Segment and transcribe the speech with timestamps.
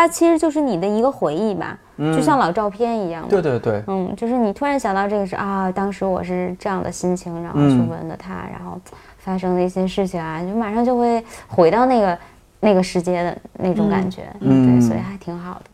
[0.00, 3.28] 它其实就是你的一个回忆吧，就像老照片一样。
[3.28, 8.80] 对对对，嗯，就是你突然想到这个是啊，当时我是这样的心情，然后去闻的它，然后
[9.18, 12.18] 发生的一些事情啊，就马上就会回到那个
[12.60, 15.69] 那个世界的那种感觉，对，所以还挺好的。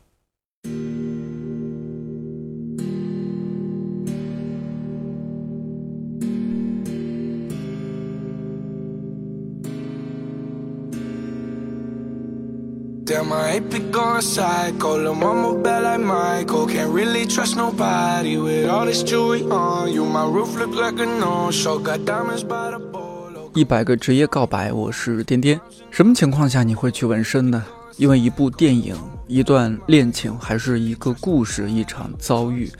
[13.26, 14.96] Damn, I ain't been going psycho.
[14.96, 16.66] Lil' mama bad like Michael.
[16.66, 20.04] Can't really trust nobody with all this jewelry on you.
[20.04, 21.80] My roof look like a no-show.
[21.80, 23.50] Got diamonds by the bolo.
[23.54, 25.60] 一百个职业告白，我是颠颠。
[25.90, 27.64] 什么情况下你会去纹身呢？
[27.96, 28.94] 因为一部电影、
[29.26, 32.70] 一段恋情，还是一个故事、一场遭遇，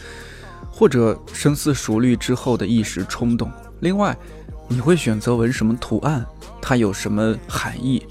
[0.70, 3.50] 或者深思熟虑之后的一时冲动。
[3.80, 4.16] 另外，
[4.68, 6.24] 你会选择纹什么图案？
[6.62, 8.06] 它有什么含义？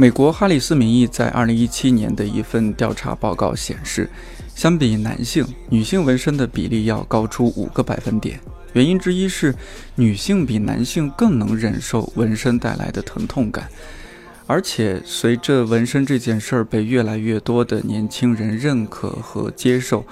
[0.00, 4.08] 美国哈里斯民意在二零一七年的一份调查报告显示，
[4.54, 8.40] 相比男性，女性纹身的比例要高出五个百分点。
[8.72, 9.54] 原因之一是，
[9.96, 13.68] 女性比男性更能忍受纹身带来的疼痛感。
[14.46, 20.06] 而且，随着纹身这件事儿被越来越多的年轻人认可和接受，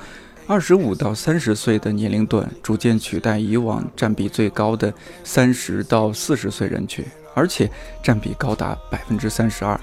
[0.48, 7.04] 二十五到三十岁的年龄段逐渐取代以往占比最高的三十到四十岁人群。
[7.34, 7.70] 而且
[8.02, 9.78] 占比高达百分之三十二。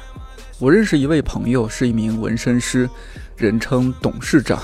[0.59, 2.89] 我认识一位朋友，是一名纹身师，
[3.37, 4.61] 人称董事长。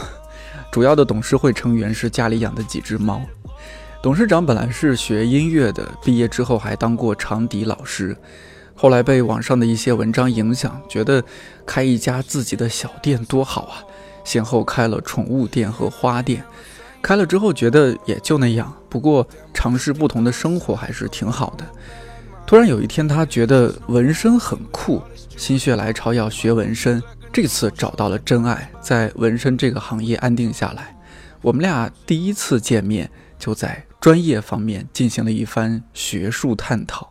[0.73, 3.21] 主要的董事会成员是家里养的几只猫。
[4.03, 8.17] 董事长本来是学音乐的，毕业之后还当过长笛老师，
[8.75, 11.23] 后来被网上的一些文章影响，觉得
[11.65, 13.83] 开一家自己的小店多好啊，
[14.31, 16.41] 先后开了宠物店和花店。
[17.01, 21.65] 开了之后觉得也就那样，不过尝试不同的生活还是挺好的。
[22.47, 25.01] 突然有一天，他觉得纹身很酷，
[25.35, 27.03] 心血来潮要学纹身。
[27.33, 30.95] 这次找到了真爱，在纹身这个行业安定下来。
[31.41, 37.10] 我们俩第一次见面，就在专业方面进行了一番学术探讨。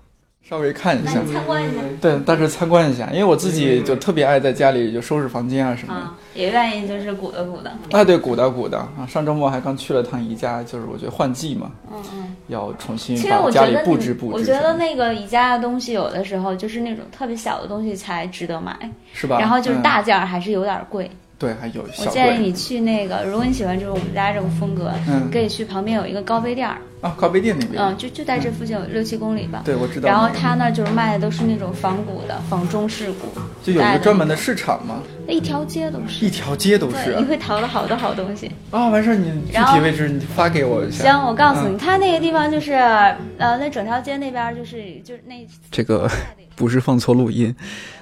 [0.51, 7.71] 稍微看一下，参观一下，对，大致参观一下，因为我自己就特别爱在家里就收拾房间啊什么的，也愿意就是鼓捣鼓捣。
[7.97, 9.07] 啊，对，鼓捣鼓捣啊！
[9.09, 14.33] 上周末还刚去了趟宜家，就是我觉得换季嘛，嗯嗯，要重新把家里布置布置。
[14.33, 18.77] 我觉得那个宜家的东西有的时候就是那种特别小的东西才值得买，
[19.13, 19.39] 是吧？
[19.39, 21.09] 然后就是大件还是有点贵。
[21.41, 21.83] 对，还有。
[21.99, 26.77] 我建议你去那个，如果你喜欢就是我们家这种风格，嗯，可以去旁边有一个高碑店儿。
[27.01, 27.83] 啊，高碑店那边。
[27.83, 29.63] 嗯，就就在这附近有六七公里吧。
[29.65, 30.07] 对，我知道。
[30.07, 33.29] 然后他那就是卖的都是那种仿古的，仿中式古。
[33.65, 35.01] 就有一个专门的市场吗？
[35.27, 36.27] 那一条街都是。
[36.27, 37.17] 一条街都是。
[37.17, 38.53] 你会淘到好多好东西。
[38.71, 41.05] 啊，完事儿你具体位置你发给我一下。
[41.05, 45.37] 行，我告诉你，他那个地方就是，呃，那整条街那边就是就是那。
[45.71, 46.07] 这个
[46.55, 47.57] 不是放错录音。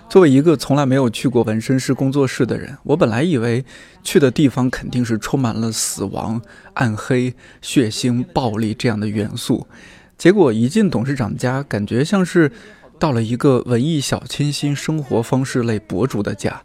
[0.09, 3.63] 作为一个从来没有去过纹身师工作室的人，我本来以为
[4.03, 6.41] 去的地方肯定是充满了死亡、
[6.75, 9.67] 暗黑、血腥、暴力这样的元素，
[10.17, 12.51] 结果一进董事长家，感觉像是
[12.99, 16.63] 到了一个文艺小清新生活方式类博主的家。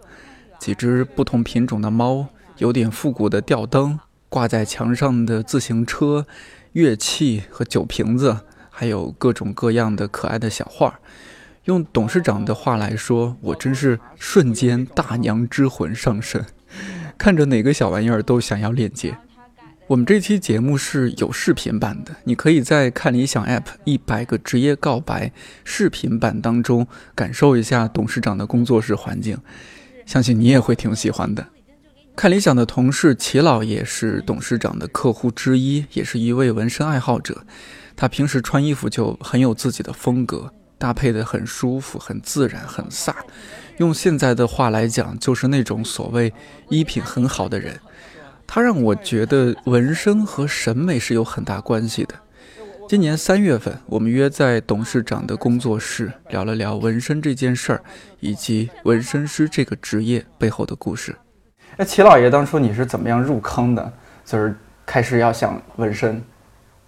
[0.57, 2.27] 几只不同品种的猫，
[2.59, 3.99] 有点复古的吊灯，
[4.29, 6.25] 挂在墙上的自行车、
[6.71, 8.37] 乐器和酒瓶子，
[8.69, 11.01] 还有各种各样的可爱的小画。
[11.66, 16.46] 用董事长的话来说，我真是瞬间大娘之魂上身，
[17.18, 19.18] 看着哪个小玩意儿都想要链接。
[19.88, 25.31] 我们这期节目是有视频版的，你可以在看理想 App 一百个职业告白
[25.63, 26.85] 视频版当中
[27.16, 29.38] 感受一下董事长的工作室环境，
[30.06, 31.47] 相信你也会挺喜欢的。
[32.16, 37.45] 看理想的同事齐老爷是董事长的客户之一，也是一位纹身爱好者，
[37.95, 40.53] 他平时穿衣服就很有自己的风格。
[40.83, 43.13] 搭配的很舒服，很自然，很飒。
[43.77, 46.33] 用现在的话来讲，就是那种所谓
[46.67, 47.79] 衣品很好的人。
[48.45, 52.13] 他让我觉得纹身和审美是有很大关系的。
[52.89, 57.81] 今年三月份，我们约在董事长的工作室聊了聊纹身这件事儿，
[58.19, 61.15] 以及纹身师这个职业背后的故事。
[61.77, 63.94] 哎，齐老爷，当初你是怎么样入坑的？
[64.25, 64.53] 就是
[64.85, 66.21] 开始要想纹身。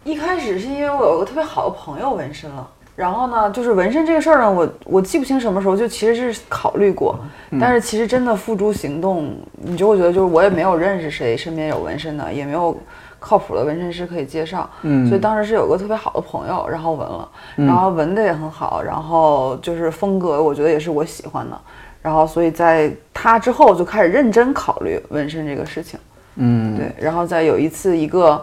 [0.03, 2.69] 一开始是因为我有个特别好的朋友纹身了。
[2.95, 7.19] 然后呢，就是纹身这个事儿呢，我我记不清什么时候就其实是考虑过，
[7.59, 12.77] 但是其实真的付诸行动，你就会觉得就是我也没有认识谁身边有纹身的，也没有
[13.19, 21.59] 靠谱的纹身师可以介绍，嗯，所以当时是有个特别好的朋友，然后纹了，然后纹的也很好，然后就是风格我觉得也是我喜欢的，
[22.01, 25.99] 然后所以在他之后就开始认真考虑纹身这个事情，
[26.37, 28.41] 嗯，对，然后再有一次一个。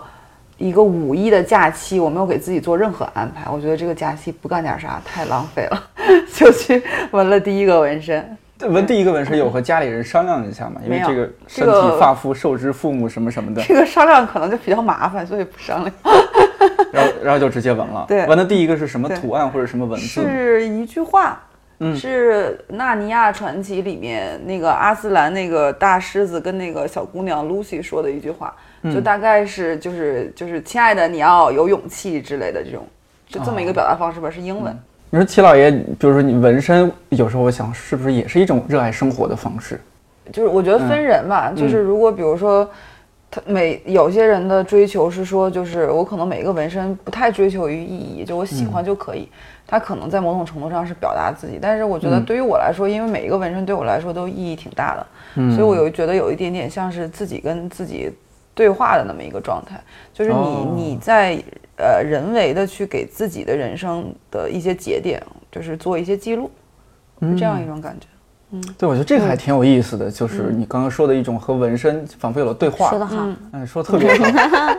[0.59, 3.51] 一个五一的假期，我没有给自己做任何安排。
[3.51, 5.83] 我觉得这个假期不干点啥太浪费了，
[6.35, 8.37] 就去纹了第一个纹身。
[8.69, 10.81] 纹第一个纹身有和家里人商量一下嘛？
[10.85, 13.61] 因为这个身体发肤受之父母什么什么的。
[13.63, 15.93] 这个商量可能就比较麻烦，所以不商量。
[16.93, 18.05] 然后然后就直接纹了。
[18.07, 20.23] 对，纹的第一个是什么图案或者什么文字？
[20.23, 21.41] 是一句话。
[21.97, 28.55] 是《纳尼亚传奇》里面那个阿斯兰那个大狮子跟那个小姑娘 Lucy 说的一句话，
[28.85, 32.87] 就大概是就是就是亲爱的，你要有勇气之类的这种，
[33.29, 34.77] 就这么一个表达方式吧，是英文。
[35.11, 39.79] 你说齐老爷，比如说你纹身，有时候我想是不是也是一种热爱生活的方式？
[40.33, 42.69] 就是我觉得分人吧，就是如果比如说
[43.31, 49.29] 他每有些人的追求是说，就是我可能每一个纹身不太追求于意义，就我喜欢就可以。
[49.67, 58.11] 他可能在某种程度上是表达自己，但是我觉得对于我来说，因为每一个纹身对我来说都意义挺大的，所以我有觉得有一点点像是自己跟自己
[58.55, 59.81] 对话的那么一个状态，
[60.13, 61.43] 就是你你在
[61.77, 66.51] 呃人为的去给自己的人生的一些节点，就是做一些记录，
[67.21, 68.07] 是这样一种感觉。
[68.51, 72.91] 嗯，对，我觉得这个还挺有意思的，就是你刚刚说的一种和纹身仿佛有了对话。
[72.91, 74.25] 说得好，嗯，说的特别好。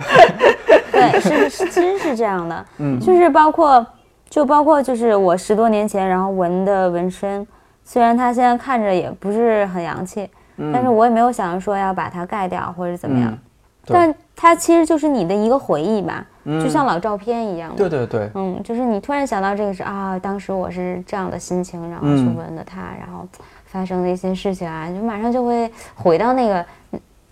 [0.92, 3.86] 对，是是，其实是这样的，嗯，就是包括。
[4.30, 7.46] 就包括就是我十多年前然后纹的纹身，
[7.86, 10.28] 虽然它现在看着也不是很洋气，
[10.74, 13.38] 但是我也没有想着说要把它盖掉或者怎么样，
[13.86, 17.76] 但它其实就是你的一个回忆吧，就像老照片一样。
[17.76, 23.28] 对对对，嗯，就是你突然想到这个是啊，当时我是这样的心情，然后去闻的它，然后
[23.66, 26.66] 发生的一些事情啊，就马上就会回到那个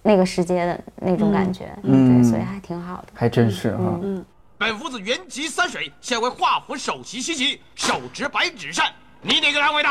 [0.03, 3.07] 那个时间的那种感觉，对，所以还挺好的。
[3.13, 3.99] 还真是哈。
[4.01, 4.25] 嗯。
[4.57, 8.85] 本夫子原籍三水，现为华府首席西岐，手执白纸扇。
[9.23, 9.89] 你哪个单位的？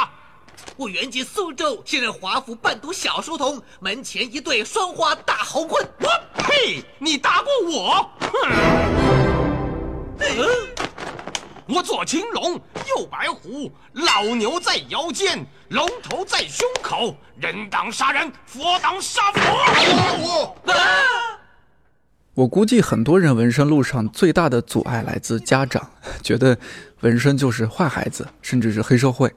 [0.76, 5.86] 我原籍苏州，现任华府伴读小书童，门前一对双花大红棍。
[6.00, 6.08] 我
[6.38, 6.82] 呸！
[6.98, 8.10] 你打过我？
[8.20, 8.30] 哼！
[11.66, 17.14] 我左青龙，右白虎，老牛在腰间，龙头在胸口。
[17.38, 20.56] 人挡杀人，佛挡杀佛。
[22.34, 25.90] 我估计很多人纹身路上最大的阻碍来自家长，
[26.22, 26.58] 觉得
[27.00, 29.32] 纹身就是坏孩子，甚至是黑社会。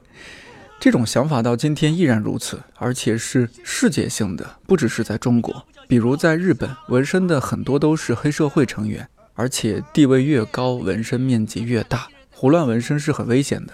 [0.80, 5.64] 这种想法到今天依然如此，而且是世界性的，不只是在中国。
[5.88, 13.72] 比如在日本，纹身的很多都是黑社会成员，而且地位越高，纹身面积越大，胡乱纹身是很危险的。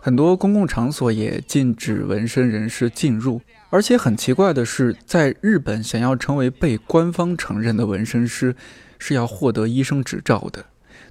[0.00, 3.40] 很多公共场所也禁止纹身人士进入。
[3.70, 8.54] 而且很奇怪的是，在日本，想要成为被官方承认的纹身师，
[8.98, 10.66] 是要获得医生执照的。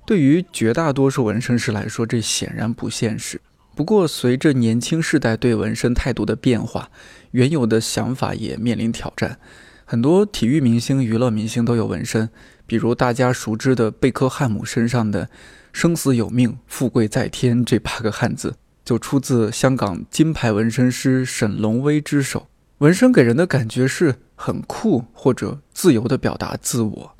[0.05, 3.41] 对于绝大多数纹身师来说，这显然不现实。
[3.75, 6.89] 不过，随着年轻世代对纹身态度的变化，
[7.31, 9.39] 原有的想法也面临挑战。
[9.85, 12.29] 很多体育明星、娱乐明星都有纹身，
[12.65, 15.29] 比如大家熟知的贝克汉姆身上的
[15.73, 18.55] “生死有命，富贵在天”这八个汉字，
[18.85, 22.47] 就出自香港金牌纹身师沈龙威之手。
[22.77, 27.12] 纹身给人的感觉是很酷或者自由地表达自我，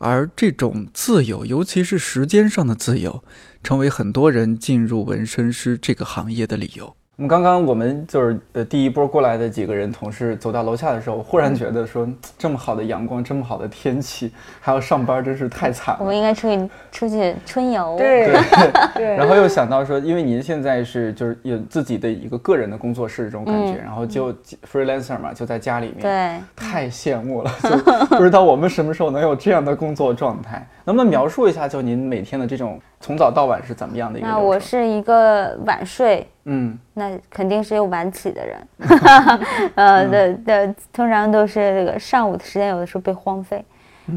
[0.00, 3.22] 而这种自由，尤其是时间上的自由，
[3.62, 6.96] 成为很多人进入纹身师这个行业的理由。
[7.20, 12.08] 我们刚刚我们就是呃第一波过来的几个人同事走到楼下的时候，忽然觉得说
[12.38, 15.98] 这么好的阳光，这么好的天气，还要上班，真是太惨了。
[16.00, 17.94] 我们应该出去出去春游。
[17.98, 18.32] 对
[18.96, 19.16] 对。
[19.16, 24.32] 然后又想到说，因为您现在是就是有自己的一个个人的工作室这种感觉，然后就
[24.72, 26.00] freelancer 嘛，就在家里面。
[26.00, 26.40] 对。
[26.56, 30.66] 太羡慕了，就不知道我们什么时候能有这样的工作状态。
[30.90, 34.26] 能不能描述一下，就您每天的这种从早到晚是怎么样的一个？
[34.26, 38.68] 那我是一个晚睡，嗯，那肯定是有晚起的人，
[39.76, 43.64] 呃的的，通常都是这个上午的时间，有的时候被荒废，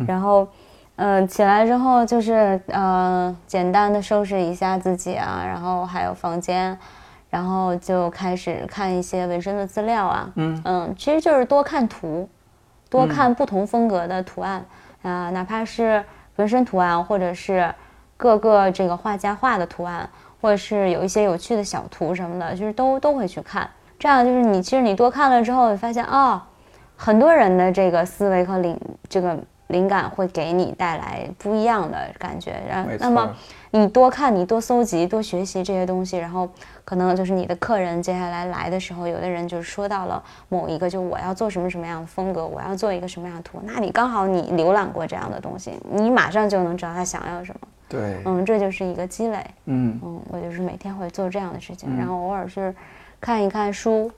[0.07, 0.47] 然后，
[0.95, 6.75] 嗯，起来之后就是呃，简单的收拾一下自己啊，然后还有房间，
[7.29, 10.59] 然后就开始看一些纹身的资料啊，嗯。
[10.65, 12.27] 嗯，其实就是多看图，
[12.89, 14.65] 多看不同风格的图案。
[15.03, 16.03] 啊，哪怕是。
[16.37, 17.73] 纹身图案，或者是
[18.17, 20.09] 各个这个画家画的图案，
[20.41, 23.69] 或者是有一些有趣的小图什么的，就是都都会去看。
[23.99, 26.41] 这样就是你其实你多看了之后，你发现哦，
[26.97, 29.37] 很多人的这个思维和灵这个
[29.67, 32.55] 灵感会给你带来不一样的感觉。
[32.67, 33.29] 然后，那么
[33.75, 36.49] 你多看，你多搜集，多学习这些东西，然后。
[36.85, 47.67] 可能就是你的客人接下来来的时候，有的人就是说到了某一个，就我要做什么什么样的风格，我要做一个什么样的图，那你刚好你浏览过这样的东西，你马上就能知道他想要什么。
[47.87, 49.37] 对，嗯，这就是一个积累。
[49.63, 52.75] 嗯嗯，我就是每天会做这样的事情，然后偶尔是
[53.21, 54.11] 看一看书，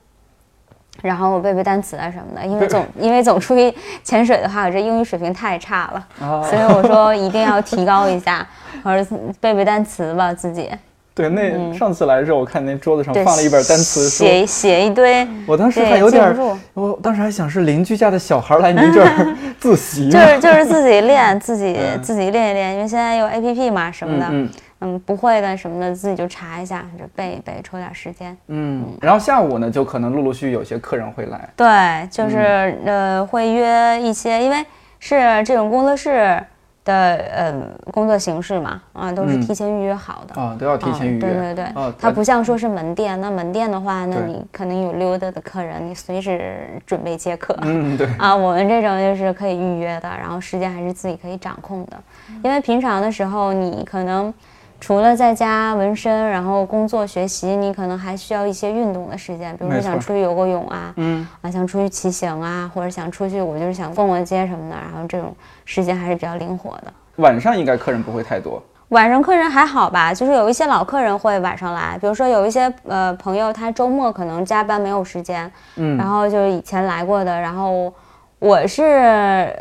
[1.02, 3.72] 然后我背背单词啊什么的，因为总因为总出去
[4.02, 8.46] 潜水的话，我这英语水平太差了，所以我说一定要提高一下，
[8.82, 10.70] 我说背背单词吧自己。
[11.14, 15.26] 对，那上次来的时候，我看那桌子上放了一本单词书，写写一堆。
[15.46, 16.36] 我当时还有点，
[16.74, 24.46] 我当时还想是邻居家的小孩来您这儿自习，就是就是自己练，自己自己练一练，因为现在有 A P P 嘛什么的，嗯
[24.80, 28.36] 嗯，不会的什么的自己就查一下，就背一背，抽点时间。
[28.48, 31.48] 嗯，然后下午呢，就可能陆陆续续有些客人会来。
[31.56, 34.64] 对，就是呃会约一些，因为
[34.98, 36.42] 是这种工作室。
[36.86, 37.52] 的呃
[37.90, 41.18] 工作形式嘛，啊都是提前预约好的啊，都要提前预约。
[41.18, 47.58] 对对对，它不像说是门店，那门店的话，那你可能有溜达的客人，你随时准备接客。
[47.62, 48.06] 嗯，对。
[48.20, 51.96] 啊，我们这种就是可以预约的，然后时间还是自己可以掌控的，
[52.44, 54.32] 因为平常的时候你可能。
[54.78, 66.92] 除了在家纹身，然后工作学习，你可能还需要一些运动的时间，比如说想出去游个泳啊，嗯，啊想出去骑行啊，或者想出去，我就是想逛逛街什么的，然后这种时间还是比较灵活的。
[67.16, 77.92] 晚上应该客人不会太多，晚上客人还好吧，就是有一些老客人会晚上来，比如说有一些呃朋友他周末可能加班没有时间，嗯，然后就是以前来过的，然后
[78.38, 79.52] 我是。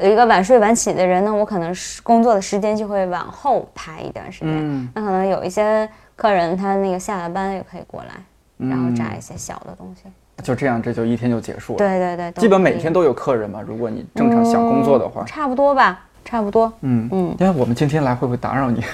[0.00, 4.50] 一个晚睡晚起的人呢，我可能是工作的时间就会往后排一段时间。
[4.54, 10.04] 嗯，那可能有一些客人，他那个下了班也可以过来，然后炸一些小的东西。
[10.42, 11.78] 就这样，这就一天就结束了。
[11.78, 13.60] 对对对，基本每天都有客人嘛。
[13.60, 16.72] 如果你正常想工作的话，差不多吧，差不多。
[16.82, 18.84] 嗯嗯，因为我们今天来会不会打扰你？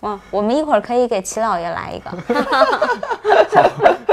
[0.00, 2.10] 哇，我们一会儿可以给齐老爷来一个。
[3.50, 3.70] 好，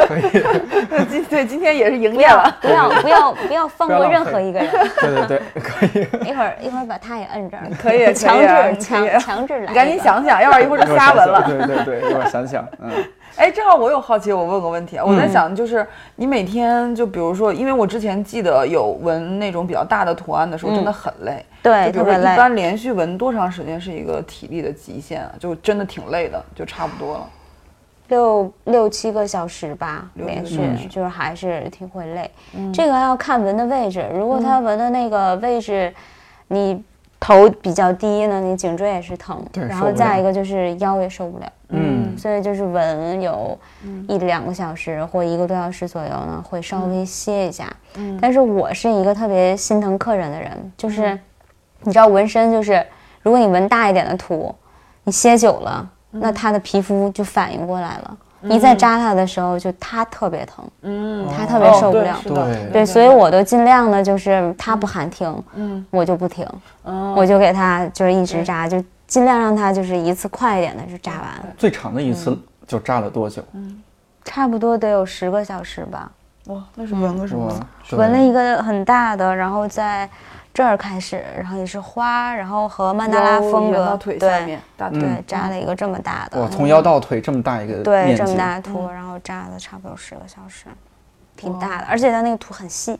[0.08, 1.06] 可以。
[1.10, 4.70] 今 对今天也是营业了，不要不要不要放过任何一个人。
[5.02, 6.08] 对对对， 可以。
[6.30, 8.48] 一会儿一会儿把他也摁这儿，可以强制
[8.82, 9.68] 强强制来。
[9.68, 11.44] 你赶紧想想，要不然一会儿就瞎闻了。
[11.44, 12.90] 对对对，一会儿想想，嗯。
[13.36, 15.86] 哎，正好我有好奇，我问个问题啊，我在想，就是
[16.16, 21.44] 你每天就比如说，因为我之前记得有纹那种比较大的图案的时候，真的很累。
[21.64, 25.32] 对，比如说一般连续纹多长时间是一个体力的极限啊？
[25.40, 27.30] 就真的挺累的，就差不多了。
[28.10, 30.60] 六六七个小时吧，连续
[30.90, 32.30] 就是还是挺会累。
[32.72, 35.94] 这个要看纹的位置，如果他纹的那个位置，
[36.48, 36.84] 你。
[37.26, 43.58] 头比较低呢，你颈椎也是疼，然后再一个就是腰也受不了，嗯，所以就是纹有
[44.10, 47.74] 一两个小时或一个多小时左右呢，会稍微歇一下。
[47.96, 51.18] 嗯，但是我是一个特别心疼客人的人，就是
[51.84, 52.86] 你知道纹身就是，
[53.22, 54.54] 如果你纹大一点的图，
[55.06, 58.18] 你歇久了，那他的皮肤就反应过来了。
[58.50, 66.48] 一再扎他的时候，就他特别疼，嗯，他特别受不了，对对，所以我都尽量的，就是他不喊停，嗯，我就不停，
[66.84, 71.54] 嗯，我就给他就是一直扎，就尽量让他就是一次快一点的就扎完。
[71.58, 73.42] 最长的一次就扎了多久？
[73.54, 73.82] 嗯，
[74.26, 76.12] 差不多得有十个小时吧。
[76.48, 77.54] 哇，那是纹个什么？
[77.92, 80.10] 纹了一个很大的，然后在。
[80.54, 90.66] 这儿开始，然后也是花，然后和曼达拉风格，对，大腿扎了一个这么大的，我，从腰到腿这么大一个对，这么大的图，然后扎了差不多十个小时，
[91.36, 93.00] 挺大的，而且它那个图很细，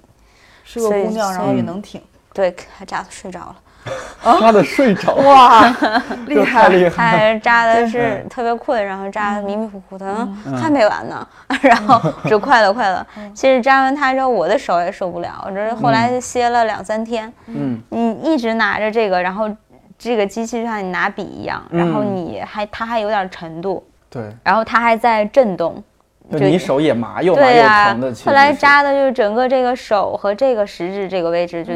[0.64, 2.02] 是个姑娘，然后也能挺，
[2.34, 3.56] 对，还扎的睡着了。
[4.40, 5.68] 扎的睡着哇，
[6.28, 7.34] 厉害厉害！
[7.34, 10.28] 他扎的是特别困，然后扎的迷迷糊糊的，
[10.60, 11.28] 还没完呢。
[11.62, 12.00] 然后
[12.30, 13.06] 就快了快了。
[13.34, 17.32] 其实扎完他之后，我的手也受不了，这后来歇了两三天。
[17.48, 19.50] 嗯，你一直拿着这个，然后
[19.98, 23.86] 这个机器就像你拿笔一样，然后你还它还有点沉度。
[24.10, 24.24] 对。
[24.44, 25.84] 然后它还在震动，
[26.32, 28.14] 就你手也麻又麻又疼的。
[28.26, 31.74] 后来扎的就是整个这个手和这个食指这个位置就。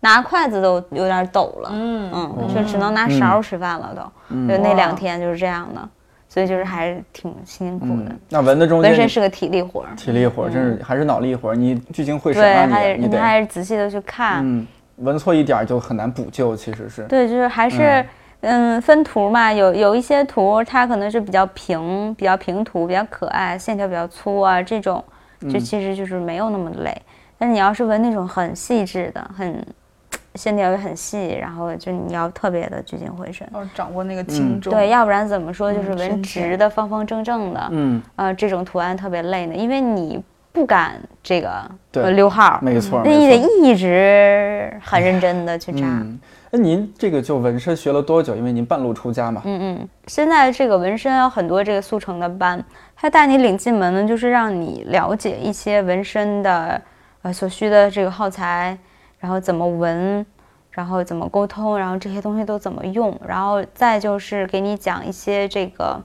[0.00, 5.88] 拿筷子都有点抖了，嗯嗯，就只能拿勺吃饭了，都就那两天就是这样的，
[6.28, 8.14] 所以就是还是挺辛苦的。
[8.28, 11.56] 那纹的中间纹身是个体力活儿，体力活儿真是还是脑力活儿。
[11.56, 14.66] 你聚精会神啊，你你还是仔细的去看，嗯，
[14.98, 17.02] 纹错一点就很难补救，其实是。
[17.04, 18.06] 对，就是还是
[18.42, 25.02] 嗯分图嘛，有有一些图它可能是比较平、比较平图、比较可爱，线条比较粗啊，这种
[25.40, 27.02] 就其实就是没有那么累。
[27.36, 29.64] 但是你要是纹那种很细致的、很
[30.34, 34.72] 线条也很细，然后就你要特别的聚精会神，要掌握那个轻重。
[34.72, 45.86] 对，要不然怎么说就是纹直的、方方正正的，嗯，呃，这种图案特别累呢，因为你不敢这个溜号，没错，那你得一直很认真的去扎。
[46.50, 48.34] 那您这个就纹身学了多久？
[48.36, 49.42] 因为您半路出家嘛。
[49.44, 52.64] 嗯嗯，现在这个纹身有很多这个速成的班，
[52.96, 56.80] 他带你领进门呢，就是让你了解一些纹身的
[57.22, 58.78] 呃所需的这个耗材。
[59.18, 60.24] 然后怎么纹，
[60.70, 66.00] 然后怎么沟通，然后这些东西都怎么用，然后再就是给你讲一些这个，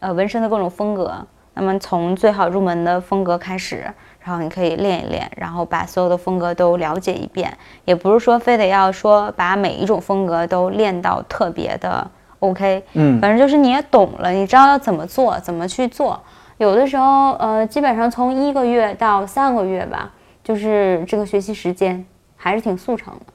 [0.00, 1.26] 呃，纹身的各种风格。
[1.54, 3.84] 那么从最好入门的风格开始，
[4.20, 7.54] 然后你可以练一练，然后把所有的风格都了解一遍。
[7.84, 16.18] 也不是说非得要说把每一种风格都练到特别的 OK，嗯，反正就是你也懂了，你知道要怎么做，怎么去做。
[16.56, 20.10] 有的时候，呃，基本上从一个月到三个月吧，
[20.42, 22.02] 就是这个学习时间
[22.42, 23.26] 还是挺速成的。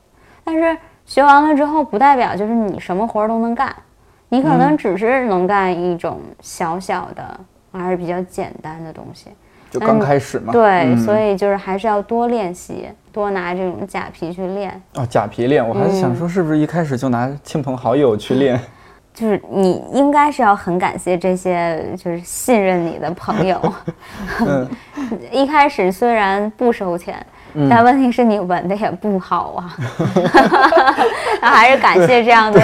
[0.43, 3.73] 但是学完了之后，不代表就是你什么活儿都能干，
[4.27, 7.39] 你可能只是能干一种小小的，
[7.71, 9.29] 还是比较简单的东西。
[9.71, 10.51] 就刚开始嘛。
[10.51, 14.81] 对，所以就是还是要多练习，多拿这种假皮去练。
[14.95, 18.59] 哦，假皮练，我还是想说，是不是一开始就拿亲朋好友去练？
[19.13, 23.59] 就是你应该是要很感谢这些就是信任你的朋友。
[25.31, 27.25] 一开始虽然不收钱。
[27.69, 29.75] 但问题是你纹的也不好啊，
[31.41, 32.61] 那 还是感谢这样的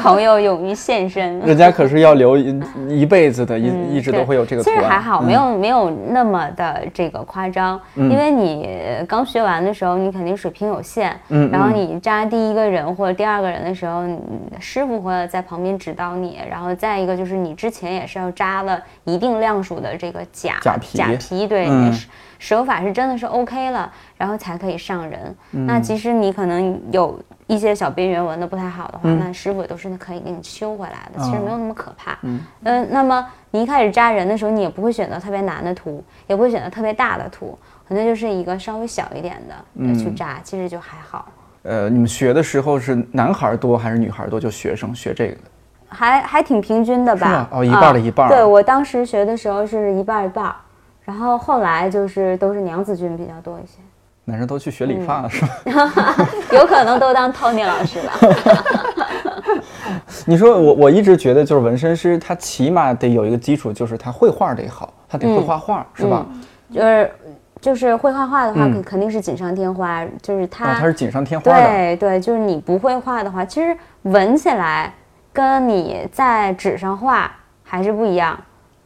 [0.00, 1.38] 朋友勇于现身。
[1.40, 4.62] 人家可是要留一一辈子的，一一直都会有这个。
[4.62, 8.68] 其实还好，没有没有那么的这个夸张，因为你
[9.06, 11.18] 刚学完的时候，你肯定水平有限。
[11.28, 11.50] 嗯。
[11.50, 14.02] 然后你扎第一个人或者第二个人的时候，
[14.58, 16.38] 师傅会在旁边指导你。
[16.50, 22.06] 然后再一个就是你之前也是要扎了一定量数的这个假假皮，假皮对，也是。
[22.42, 25.32] 手法是真的是 OK 了，然后才可以上人。
[25.52, 32.18] 那即使你可能有一些小边缘纹的不太好的话，那师傅也都是可以给你修回来的，其实没有那么可怕。
[32.22, 32.40] 嗯，
[32.90, 37.56] 那么你一开始扎人的时候，你也不会选择特别难的图，也不会选择特别大的图，
[37.88, 41.28] 可能就是一个稍微小一点的去扎，其实就还好。
[41.62, 44.40] 呃，你们学的时候是男孩多还是女孩多？
[44.40, 45.36] 就学生学这个，
[45.88, 47.48] 还还挺平均的吧？
[47.52, 48.28] 哦，一半的一半。
[48.28, 50.52] 对我当时学的时候是一半一半。
[51.04, 53.78] 然后后来就是都是娘子军比较多一些，
[54.24, 55.50] 男生都去学理发了是吧？
[56.52, 58.12] 有可能都当 Tony 老师了。
[60.26, 66.24] 你说我我一直觉得就是纹身师他起码得有一个基础，就是他绘画得好，他得会画画是吧？
[66.70, 67.10] 就是
[67.60, 70.04] 就是会画画的话，肯肯定是锦上添花。
[70.22, 71.66] 就是他他是锦上添花的。
[71.66, 74.94] 对对，就是你不会画的话，其实纹起来
[75.32, 77.30] 跟你在纸上画
[77.64, 78.38] 还是不一样。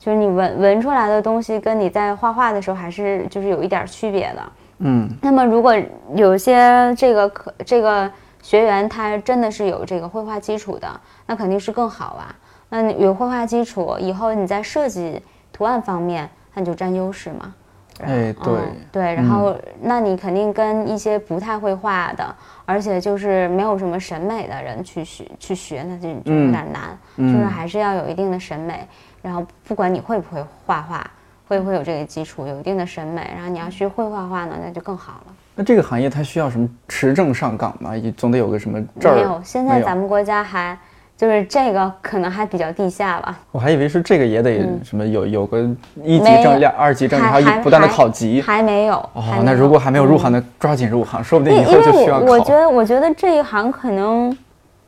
[0.07, 4.43] 就是你纹纹出来的东西，跟你在画画的时候还是就是有一点区别的。
[4.79, 5.75] 嗯，那么如果
[6.15, 8.09] 有些这个可这个
[8.41, 10.89] 学员他真的是有这个绘画基础的，
[11.27, 12.33] 那肯定是更好啊。
[12.69, 15.21] 那有绘画基础以后，你在设计
[15.53, 17.53] 图案方面，那你就占优势嘛。
[18.01, 18.55] 哎，对
[18.93, 22.33] 对，然后那你肯定跟一些不太会画的，
[22.65, 26.97] 而且就是没有什么审美的人去学去学，那就就有点难。
[27.17, 28.87] 就是还是要有一定的审美。
[29.27, 31.05] 然后不管你会不会画画，
[31.49, 35.33] 会不会有这个基础，有一定的审美，然后你要去会画画呢，那就更好了。
[35.57, 37.97] 那这个行业它需要什么持证上岗吗？
[37.97, 39.17] 也总得有个什么证儿。
[39.17, 40.79] 没有，现在咱们国家还
[41.17, 43.37] 就是这个可能还比较地下吧。
[43.51, 45.69] 我还以为是这个也得什么有有个
[46.05, 48.41] 一级证、两二级证，然后不断的考级。
[48.41, 48.95] 还没有。
[49.15, 52.27] 哦，那如果还没有入行的，抓紧入行，说不定以后就需要考。
[52.27, 54.39] 我觉得，我觉得这一行可能。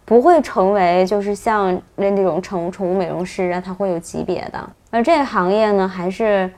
[0.08, 4.58] 不会成为就是像那那种宠宠物美容师啊，他会有级别的。
[4.90, 6.50] 而这个行业呢，还是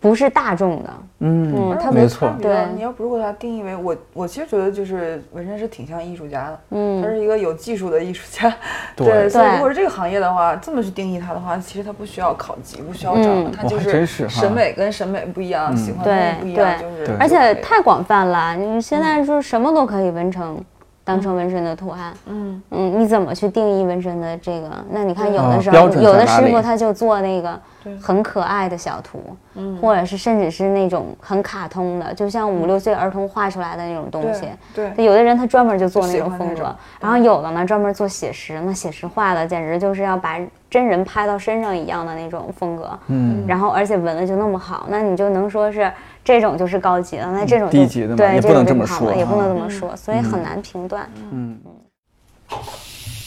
[0.00, 0.90] 不是大众的？
[1.20, 2.34] 嗯，没错。
[2.42, 6.60] 对，你要如果它定义为我，我其实觉得就是纹身师挺像艺术家的。
[6.70, 8.52] 嗯，他是一个有技术的艺术家。
[8.96, 17.16] 对，所以如果是这个行业的话，这么去定义它的话，其实它不需要考级，不需要证，它就是审美跟审美不一样，喜欢的不一样，就是。
[17.20, 20.60] 而且太广泛了，你现在就是什么都可以纹成。
[21.06, 24.68] 当成纹身的图案，嗯嗯，你怎么去定义纹身的这个？
[24.90, 27.56] 那你看有的时候，有的师傅他就做那个
[28.02, 29.20] 很可爱的小图，
[29.54, 34.48] 嗯，或者是甚至是那种很卡通的，就像五六岁儿童画出来的那种东西。
[34.74, 45.88] 对，有的人他专门就做那种风格，然后有的呢专门做写实，那写实画的简直就是要把真人拍到身上一样的那种风格，嗯，然后而且纹的就那么好，那你就能说是。
[46.26, 51.08] 这种就是高级的，那这种低级的对，也不能这么说，也不能这么说，所以很难评断。
[51.30, 51.72] 嗯嗯。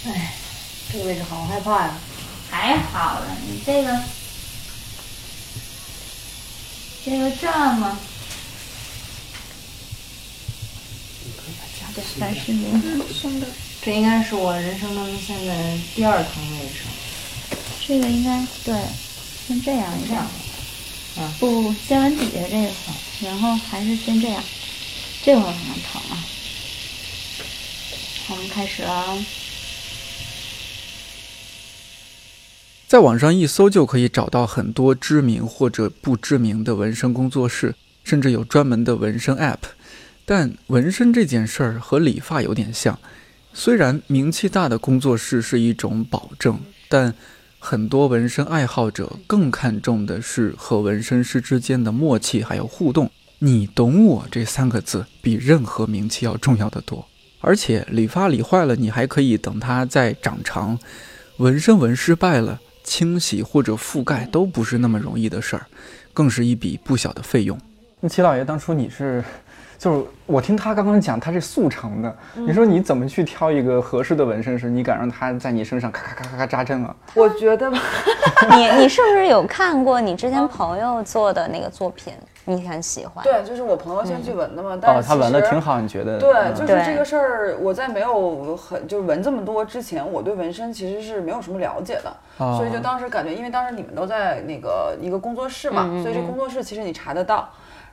[0.05, 0.33] 哎，
[0.91, 1.93] 这个位置好害怕呀！
[2.51, 3.97] 还好了，你这个
[7.05, 7.97] 这个这么，
[11.95, 12.81] 对，三十零，
[13.13, 13.47] 松的。
[13.81, 16.83] 这应该是我人生当中现在第二疼位置。
[17.87, 18.75] 这个应该对，
[19.47, 20.27] 先这样这样。
[21.39, 22.69] 不，先完底下这个，
[23.27, 24.43] 然后还是先这样，
[25.23, 26.23] 这会儿可能疼啊。
[28.29, 29.17] 我们开始啊。
[32.87, 39.57] 在网上一搜就可以找到很多知名或者不知名的纹身工作室，甚至有专门的纹身 App。
[40.25, 42.99] 但纹身这件事儿和理发有点像，
[43.53, 47.13] 虽然名气大的工作室是一种保证，但。
[47.59, 53.11] 很多纹身爱好者更看重的是和纹身师之间的默契，还有互动。
[53.39, 57.05] 你懂我这三个字比任何名气要重要的多。
[57.41, 60.77] 而且理发理坏了，你还可以等它再长长；
[61.37, 65.67] 纹身纹失败了，清洗或者覆盖都不是那么容易的事儿，
[66.13, 67.59] 更是一笔不小的费用。
[67.99, 69.23] 那齐老爷，当初你是？
[69.79, 72.13] 就是我听他刚刚讲，他是速成的。
[72.35, 74.69] 你说你怎么去挑一个合适的纹身师？
[74.69, 76.93] 你敢让他在你身上咔咔咔咔咔扎针啊？
[77.15, 77.79] 我觉得吧，
[78.57, 82.13] 你你是不是有看过你之前朋友做的那个作品？
[82.43, 83.23] 你很喜欢？
[83.23, 84.77] 对，就是我朋友先去纹的嘛。
[84.83, 86.19] 哦，他纹的挺好，你觉得？
[86.19, 92.13] 对，就是这个事儿，我在没有很就是纹这么多之前，我对纹身其实是没有什么了解的，
[92.57, 97.47] 所以就当时感觉，因为当时你们都在那个一个工作室嘛，所以这工作室其实你查得到。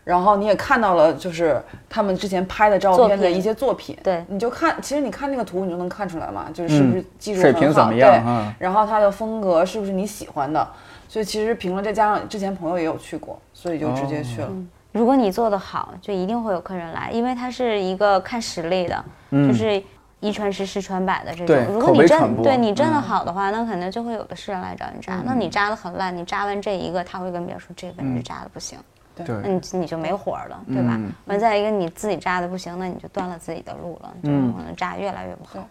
[0.07, 8.25] 然后你也看到了，就是他们之前拍的照片的一些作品，对，你就看，其实你看那个图，你就能看出来嘛，就是是不是技术水平怎么样？
[8.25, 10.65] 对，然后它的风格是不是你喜欢的？
[11.09, 14.49] 所以其实评论再加上之前朋友也有去过，所以就直接去了。
[14.93, 19.83] 如果你做得好，就一定会有客人来，因为它是一个看实力的，就是
[20.21, 21.75] 一传十，十传百的这种。
[21.75, 25.21] 如果你真对你真的好的话，那肯定就会有的是人来找你扎。
[25.25, 28.79] 那你扎的很烂，你扎完这一个，他会跟别人说这个你扎的不行。
[29.25, 31.01] 对，那你你就没活了，对吧？
[31.27, 35.67] 完再一个你自己扎的不行，那你就断了自己的路了，就可能扎越来越不好。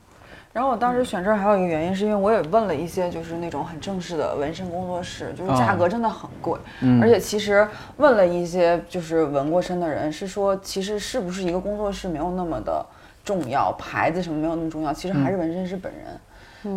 [0.52, 6.58] 然后我当时选这儿还有一个原因，是因为我也问了一些就是那种很正式的纹身工作室，就是价格真的很贵。
[7.02, 12.86] 而且其实问了一些就是纹过身的人，是说其实是不是一个工作室没有那么的
[13.24, 16.04] 重要，牌子什么没有那么重要，其实还是纹身师本人。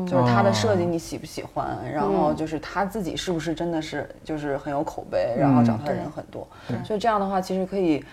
[0.06, 6.46] 就是他的设计你喜不喜欢，然后就是他自己是不是真的是就是很有口碑，然后找他的人很多，
[6.84, 8.04] 所以这样的话其实可以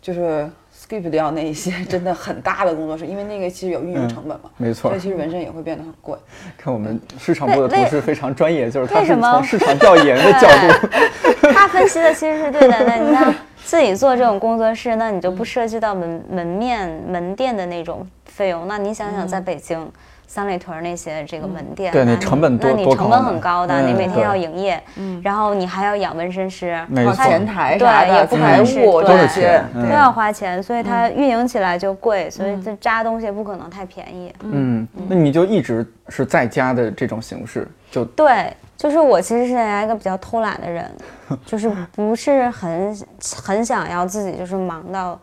[0.00, 6.16] 就是 skip 掉那一些 真的很大的工作室，因为那个其实有运营成本嘛，没错，所以其实纹身也会变得很贵。
[6.56, 10.88] 看我们市场部的同事非常专业，就是他是从市场调研的角度，
[11.52, 12.84] 他分析的其实是对的。
[12.86, 13.34] 那你看
[13.64, 19.90] 自己做这种工作室，那你就不涉及到门门面门店的那种费用，那你想想在北京。
[20.26, 24.82] 三里屯那些这个门店，对，你成本多，那你成本很高的，你每天要营业，
[25.22, 26.78] 然后你还要养纹身师，
[27.14, 34.34] 前台对，也不能是都是钱，都要花钱，所以它运营起来就贵，所以这扎东西不可能太便宜。
[34.40, 40.90] 嗯，那你就一直是在家的这种形式，就对，就是我其实是一个比较偷懒的人，
[41.46, 42.96] 就是不是很
[43.44, 45.18] 很想要自己就是忙到。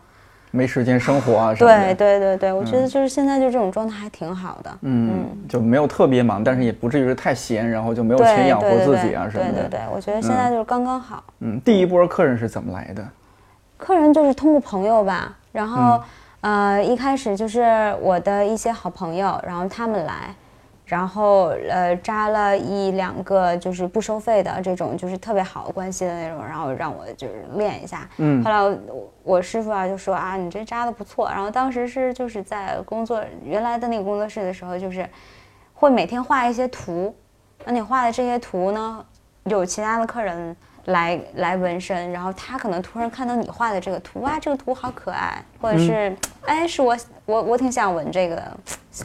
[0.54, 1.76] 没时间生活啊什么的。
[1.76, 4.70] 对对对对，我觉得就是现在就这种状态还挺好的。
[4.82, 9.52] 嗯，就没有特别忙，但是也不至于是太闲，然后就没有钱养活自己啊什么的。
[9.52, 11.24] 对对对，我觉得现在就是刚刚好。
[11.40, 13.04] 嗯，第一波客人是怎么来的？
[13.76, 16.00] 客人就是通过朋友吧，然后
[16.42, 20.34] 呃一开始就是我的一些好朋友，然后他们来。
[20.84, 28.08] 然后呃扎了一两个就是不收费的这种就是特别好关系的那种，然后让我就是练一下。
[28.18, 28.44] 嗯。
[28.44, 31.28] 后来我我师傅啊就说啊你这扎的不错。
[31.30, 35.08] 然后当时是就是在工作原来的那个工作室的时候，就是
[35.72, 37.14] 会每天画一些图。
[37.64, 39.04] 那你画的这些图呢，
[39.44, 40.54] 有其他的客人
[40.86, 46.16] 来来纹身，然后他可能突然看到你画的这个图，哇这个图好可爱，或者是
[46.46, 48.42] 哎是我我我挺想纹这个。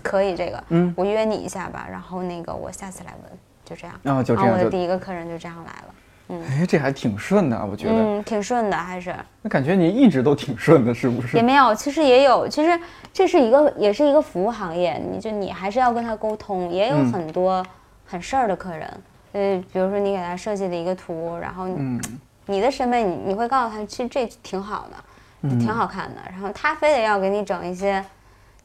[0.04, 3.32] 可以，这个，嗯，我约你一下吧，然后那个我下次来纹，
[3.66, 5.96] 就这样，然后就这样，我的第一个客人就这样来了，
[6.28, 11.38] 嗯，哎，这还挺顺的，我觉得，嗯，挺顺的，还是，那感觉你一直都挺顺的，是不是？
[11.38, 12.80] 也没有，其实也有，其实
[13.12, 17.66] 这是一个，也是一个服务行业，你就你还是要跟他沟通，也有很多
[18.06, 18.88] 很事儿的客人，
[19.34, 22.02] 呃，比如说你给他设计的一个图，然后，嗯，
[22.46, 28.04] 你的审美，你你会告诉他，其实这挺好的，挺好看的，然后他非得要给你整一些。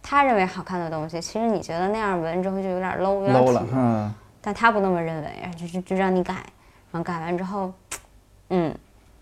[0.02, 3.52] 他认为好看的东西，其实你觉得那样纹之后就有点 low，有点土。
[3.52, 4.14] 了，嗯。
[4.40, 6.34] 但他不那么认为，就就就让你改，
[6.92, 7.72] 然后改完之后，
[8.50, 8.74] 嗯，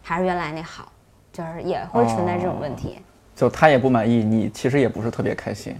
[0.02, 0.90] 还是原来那好，
[1.32, 2.98] 就是也会存在这种问题。
[3.36, 5.76] 就他也不满意，你其实也不是特别开心。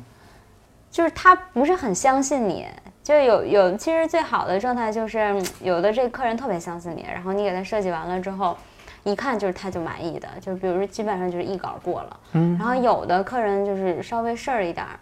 [0.93, 2.69] 就是他不是很相信你，
[3.03, 8.57] 就有有，其实最好的状态就是有的这个客人特别相信你，然后你给他设计完了之后。
[9.05, 12.21] 一看就是他就满意的，就比如说基本上就是一稿过了。
[12.35, 14.93] 嗯，然后有的客人就是稍微事儿一点儿，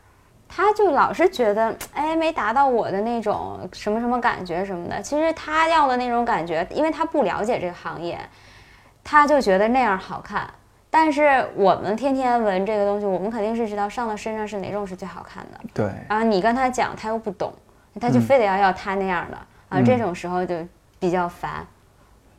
[0.48, 5.02] 他就老是觉得哎没达到我的那种什么什么感觉什么的。
[5.02, 8.18] 其实他要的那种感觉，因为他不了解这个行业，
[9.04, 10.48] 他就觉得那样好看。
[10.90, 15.60] 但是我们天天闻这个东西，我们肯定是知道上到身上是哪种是最好看的。
[15.72, 15.90] 对。
[16.08, 17.52] 然后你跟他讲，他又不懂，
[18.00, 20.56] 他就非得要要他那样的啊，这种时候就
[20.98, 21.66] 比较烦，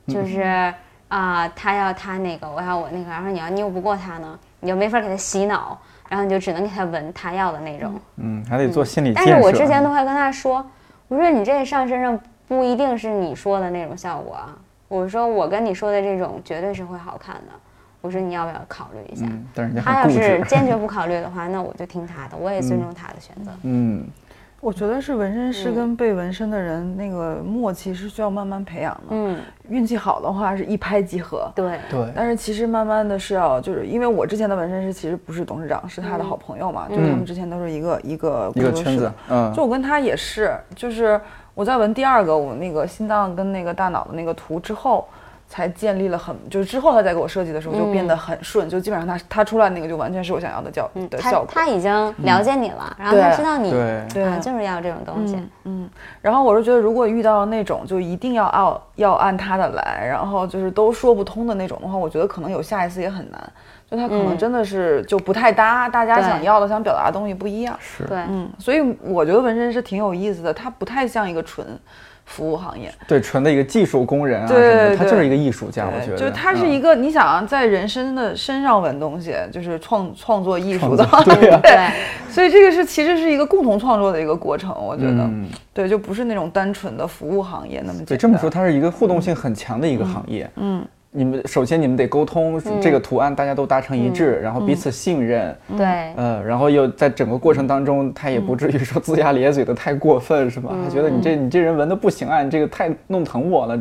[0.08, 0.74] 就是。
[1.12, 8.00] 啊，他要他那个，我要我那个，然后你要拗不过他呢，你就没法给他洗脑，然后你就只能给他闻他要的那种。
[8.16, 9.30] 嗯，还得做心理建设。
[9.30, 10.66] 但是我之前都会跟他说，
[11.10, 17.52] 我说你这上身上不一定是你说的那种效果啊，我说我跟你说的这种绝对是会好看的，
[18.02, 19.26] 我说你要不要考虑一下？
[19.54, 23.52] 但是他要是坚决 不考虑的话，那我就听他的，我也尊重他的选择。
[23.62, 24.04] 嗯，
[24.60, 29.02] 我觉得是纹身师跟被纹身的人那个默契是需要慢慢培养的。
[29.12, 31.52] 嗯，运气好的话是一拍即合。
[31.56, 32.12] 对对。
[32.16, 39.12] 但是其实慢慢的是要，就是因为我之前的纹身师其实不是董事长，是他的好朋友嘛，就他们之前都是一个一个一个圈子。
[39.30, 39.54] 嗯。
[39.54, 41.22] 就我跟他也是，就是
[41.54, 45.08] 我在纹第二个我那个心脏跟那个大脑的那个图之后。
[45.52, 51.50] 才建立了很，就是之后他再给我设计的时候就变得很顺，就基本上他他出来那个就完全是我想要的效的效果。
[51.54, 54.02] 他已经了解你了，然后他知道你对
[54.40, 55.38] 就是要这种东西。
[55.66, 55.90] 嗯，
[56.22, 63.54] 然后我是觉得如果遇到那种就一定要按要按他的来，然后就是都说不通的那种的话，我觉得可能有下一次也很难。
[63.92, 67.76] 就他可能真的是就不太搭，大家想要的想表达的东西不一样。
[67.78, 71.68] 是，对，嗯，所以我觉得纹身是挺有意思的，它不太像一个纯。
[72.26, 72.94] 服务行业。
[73.08, 76.18] 对纯的一个技术工人啊什么的，他就是一个艺术家，我觉得。
[76.18, 81.90] 就是他是一个你想在人身的身上纹东西，就是创创作艺术的， 对对，
[82.30, 85.30] 所以这个是其实是一个共同创作的一个过程，我觉得。
[85.74, 88.06] 对，就不是那种单纯的服务行业那么简单。
[88.06, 90.86] 对，这么说它是一个互动性很强的一个行业，嗯。
[91.14, 95.54] 你们首先，你们得沟通这个图案，大家都达成一致，然后彼此信任。
[95.78, 100.74] 对，呃，然后又在整个过程当中，他也不至于说龇牙咧嘴的太过分，是吧？
[100.84, 103.78] 他觉得你这你这人纹的不行啊，你这个太弄疼我了，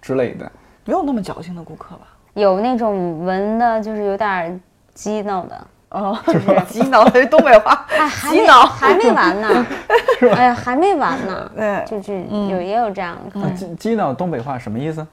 [0.00, 0.50] 之类的。
[0.86, 2.06] 没有那么矫情的顾客吧？
[2.32, 4.58] 有那种纹的，就是有点
[4.94, 5.66] 激恼的。
[5.90, 7.84] 哦，就 是激恼的 东北话。
[8.30, 9.66] 激恼还没完呢。
[10.34, 11.50] 哎呀，还没完呢。
[11.54, 13.50] 对，就是有也有这样的。
[13.50, 15.06] 激激恼东北话什么意思？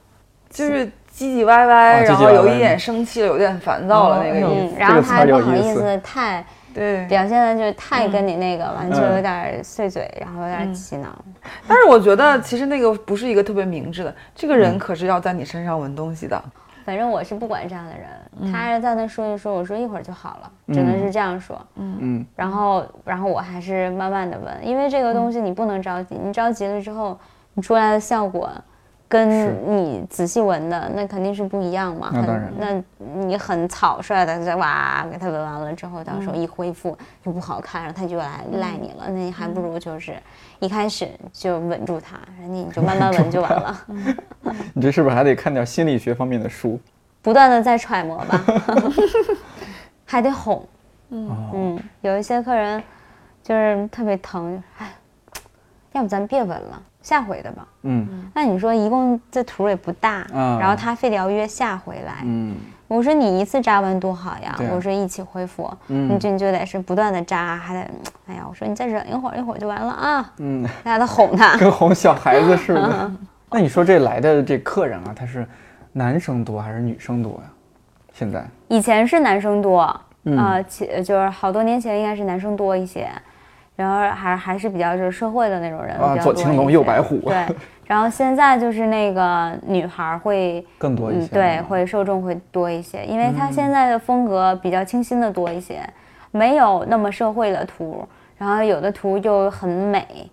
[0.50, 0.92] 就是。
[1.18, 4.76] 唧唧歪歪，然后有一点生气了，有点烦躁了那个意思。
[4.78, 11.08] 然后他还不好意思太对表现的就是太跟你那个完，就有点碎嘴，然后有点气恼。
[11.68, 16.40] 但是我觉得其实那个不是一个特别明智的，这个人可是要在你身上纹东西的。
[16.86, 21.60] 反正我是不管这样的人，他在那说一说，我说一会儿就好了，只能是这样说。
[21.78, 22.26] 嗯嗯。
[22.36, 27.18] 然后然后我还是慢慢的纹，因为这个东西你不能着急，你着急了之后，
[27.56, 28.52] 你出来的效果。
[29.10, 32.10] 跟你仔细闻的那肯定是不一样嘛。
[32.14, 32.54] 那当然。
[32.58, 32.84] 那
[33.26, 39.06] 你很草率的在哇给他闻完了之后，到时候一恢复就不好看，然后他就来赖你了。
[39.08, 40.16] 那你还不如就是
[40.60, 43.86] 一开始就稳住他，人家你就慢慢闻就完了。
[44.76, 46.80] 你这是不是还得看点心理学方面的书？
[47.22, 48.42] 不断的在揣摩吧，
[50.06, 50.66] 还得哄。
[51.10, 52.84] 嗯嗯，有一些客人
[53.42, 54.94] 就是特别疼，哎，
[55.94, 56.82] 要不咱别闻了。
[57.08, 62.54] 下回的吧，嗯，那你说一共这图也不大，然后他非得要约下回来，嗯，
[62.90, 67.80] 我说你一次扎完多好呀，我说一起恢复，嗯，你就你就得是不断的扎，还得，
[68.28, 73.12] 哎呀，我说你再忍一会儿，一会儿就完了啊，嗯，大家都哄他， 跟哄小孩子似的。
[73.50, 75.48] 那你说这来的这客人啊，他是
[75.94, 77.44] 男生多还是女生多呀？
[78.12, 78.46] 现在。
[78.68, 79.80] 以前是男生多，
[80.38, 83.10] 啊，其就是好多年前应该是男生多一些。
[83.78, 87.20] 然后还还是比较就是社会的那种人啊，左青龙右白虎。
[87.20, 87.46] 对，
[87.86, 95.88] 然后现在就是那个女孩会更多一些，对，会受众会多一些，因为她现在的风格比较清新的多一些，
[96.32, 98.04] 没有那么社会的图，
[98.36, 100.32] 然后有的图就很美，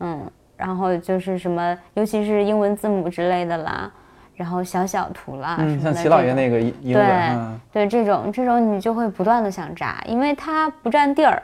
[0.00, 3.88] 嗯，然后就是什么，尤其是英文字母之类的啦，
[4.34, 7.06] 然后小小图啦，嗯，像齐老爷那个英文，
[7.72, 11.40] 对对，这种这种你就会不断的想扎，因为它不占地儿。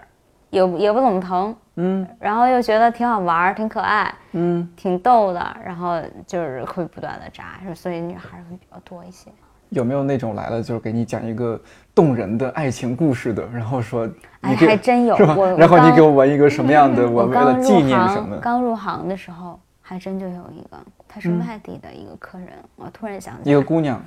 [0.50, 9.30] 也也不怎么疼，嗯，然后又觉得挺好玩，挺可爱，嗯，挺逗的，然后就是会不断的扎，所以女孩会比较多一些。
[9.68, 11.60] 有没有那种来了就是给你讲一个
[11.94, 14.08] 动人的爱情故事的，然后说，
[14.40, 15.16] 哎，还真有，
[15.56, 18.36] 然后你给我纹一个什么样的， 我为了纪念什么？
[18.38, 24.02] 刚入行的时候，还真就有一个，他是外地的一个客人，我突然想起一个姑娘，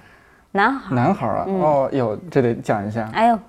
[0.51, 3.39] 男孩，男孩啊，哦，有这得讲一下，哎呦。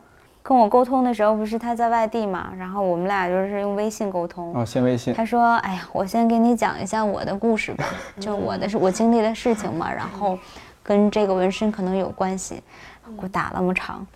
[0.44, 4.54] 跟我沟通的时候，不是他在外地嘛，然后我们俩就是用微信沟通。
[4.54, 5.14] 哦，先微信。
[5.14, 7.85] 他说：“哎呀，我先给你讲一下我的故事吧，
[8.20, 10.38] 就我的是我经历的事情嘛，然后
[10.83, 12.62] 跟这个纹身可能有关系。”
[13.16, 14.07] 给我打那么长，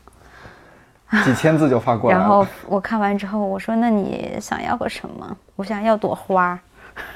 [1.25, 2.23] 几千字就发过来了。
[2.23, 5.35] 然后我看完之后，我说：“那你想要个什么？
[5.57, 6.59] 我想要朵花。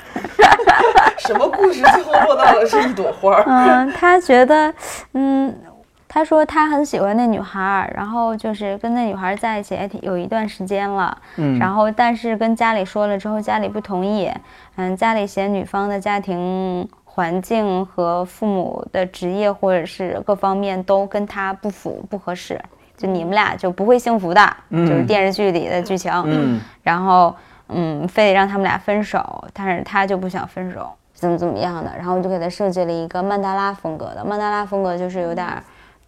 [1.20, 3.42] ”什么故事最后落到的是一朵花？
[3.46, 4.74] 嗯，他觉得，
[5.12, 5.54] 嗯。
[6.14, 14.30] 他说他很喜欢那女孩，然后就是跟那女孩在一起也挺有一段时间了，嗯，然后但是跟家里说了之后，家里不同意，
[14.76, 22.60] 嗯，家里嫌女方的家庭环境和父母的职业或者是各方面都跟他不符不合适，
[22.94, 27.34] 就你们俩就不会幸福的，就是电视剧里的剧情，嗯，然后
[27.68, 35.48] 嗯，非得让他们俩分手，但是他就不想分手，怎么怎么样的，然后我就给他设计了一个曼达拉风格的，曼达拉风格就是有点。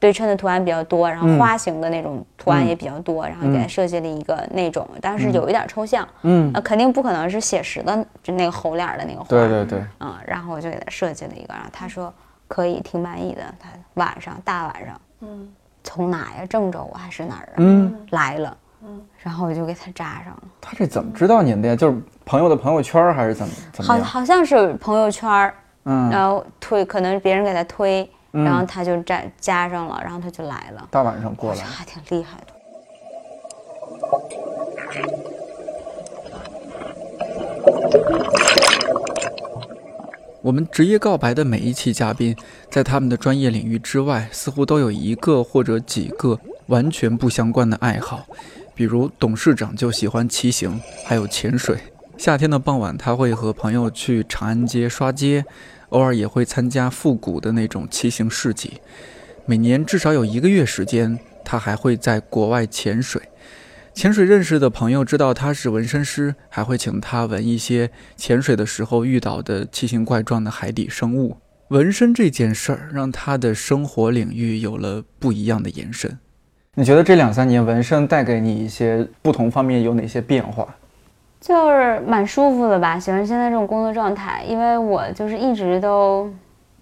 [0.04, 12.12] 对称的图案比较多，然后花形的那种图案也比较多，然后给他设计了一个那种，但是有一点抽象，嗯，那肯定不可能是写实的，就那个猴脸的那个画，对对对，嗯，然后我就给他设计了一个，然后他说
[12.46, 13.40] 可以，挺满意的。
[13.58, 15.48] 他晚上大晚上，嗯，
[15.82, 16.44] 从哪呀？
[16.46, 17.56] 郑州还是哪儿啊？
[17.56, 20.42] 嗯，来了，嗯，然后我就给他扎上了。
[20.60, 21.74] 他这怎么知道您的呀？
[21.74, 23.54] 就是朋友的朋友圈还是怎么？
[23.82, 25.50] 好，好像是朋友圈，
[25.84, 28.06] 嗯，然后推，可能别人给他推。
[28.34, 30.88] 然后他就加加上了，然后他就来了。
[30.90, 32.46] 大晚上过来，还挺厉害的。
[40.42, 42.36] 我们职业告白的每一期嘉宾，
[42.68, 48.26] 在他们的专业领域之外，似乎都有一个或者几个完全不相关的爱好。
[48.74, 51.78] 比如董事长就喜欢骑行，还有潜水。
[52.18, 55.44] 夏天的傍晚，他会和朋友去长安街刷街。
[55.94, 58.80] 偶尔也会参加复古的那种骑行市集，
[59.46, 63.22] 每年至少有一个月时间，他还会在国外潜水。
[63.94, 71.36] 潜水认识的朋友知道他是纹身师，还会请他纹一些潜水的时候遇到的奇形怪状的海底生物。
[71.68, 76.18] 纹身这件事儿让他的生活领域有了不一样的延伸。
[76.74, 80.74] 你觉得这两三年纹身带给你一些不同方面有哪些变化？
[81.46, 86.32] 就是蛮舒服的吧，喜欢现在这种工作状态，因为我就是一直都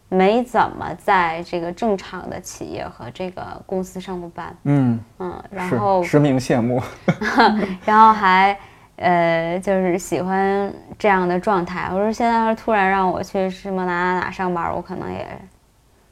[0.08, 4.56] 没怎么在这个正常的企业和这个公司上过班。
[4.62, 6.80] 嗯嗯，然后实名羡慕，
[7.84, 8.56] 然后还
[8.98, 11.88] 呃就是喜欢这样的状态。
[11.90, 15.26] 我说现在要突然让我去什么哪哪哪上班，我可能也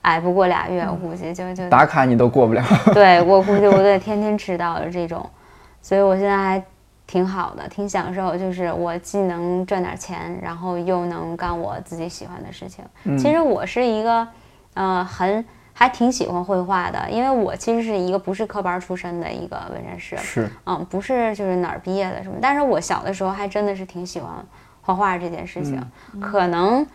[0.02, 2.64] 挨不过俩月，我估计就就打卡你都过不了。
[2.92, 5.24] 对我估计我得天天迟到的这种，
[5.80, 6.64] 所以我现在还。
[7.10, 12.84] 挺好的，挺享受，就是我既能赚点钱，然后又能干我自己喜欢的事情。
[13.18, 14.28] 其实我是一个，
[14.74, 24.30] 呃，很还挺喜欢绘画的，因为我其实是一个不是科班出身的一个纹身师，是，嗯，不是就是哪儿毕业的什么，但是我小的时候还真的是挺喜欢
[24.80, 25.84] 画画这件事情，
[26.20, 26.86] 可能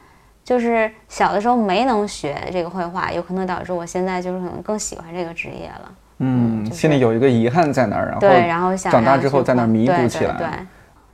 [0.45, 5.91] 就是小的时候没能学这个绘画，有可能导致我现在就是可能更喜欢这个职业了。
[6.19, 10.34] 嗯，心里有一个遗憾在那儿，然后对，然后长大之后在那儿弥补起来。
[10.38, 10.47] 对，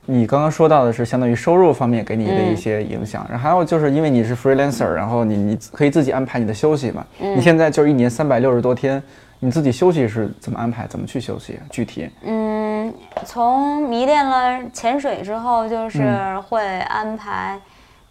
[0.06, 7.04] 你刚刚说到的是相当于收入方面给你的一些影响，然后还有就是因为你是 freelancer，然后你你可以自己安排你的休息嘛。
[7.18, 9.02] 你现在就是一年三百六十多天，
[9.40, 10.86] 你自己休息是怎么安排？
[10.86, 11.58] 怎么去休息？
[11.70, 12.08] 具体？
[12.24, 12.92] 嗯，
[13.24, 17.58] 从迷恋了潜水之后，就是会安排。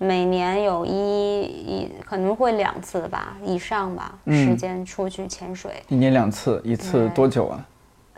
[0.03, 0.91] 每年有一
[1.43, 5.71] 一可能会两次吧，以上吧，时间出去潜水。
[5.89, 7.63] 一年两次，一次多久啊？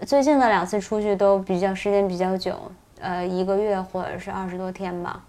[0.07, 2.55] 最近的两次出去都比较时间比较久，
[3.01, 5.21] 呃，一个月或者是二十多天吧。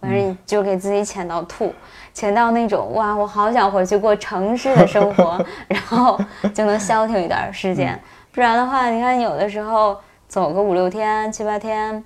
[0.00, 1.72] 反正就给自己潜到吐，
[2.12, 6.18] 潜到那种哇，我好想回去过城市的生活， 然后
[6.52, 7.96] 就能消停一段时间。
[8.32, 12.04] 不然的话，你看有的时候走个五六天、七八天。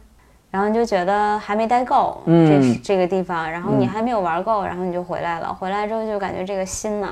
[0.56, 5.52] 然后就觉得还没待够，这这个地方，然后你还没有玩够，然后你就回来了。
[5.52, 7.10] 回来之后就感觉这个心呢，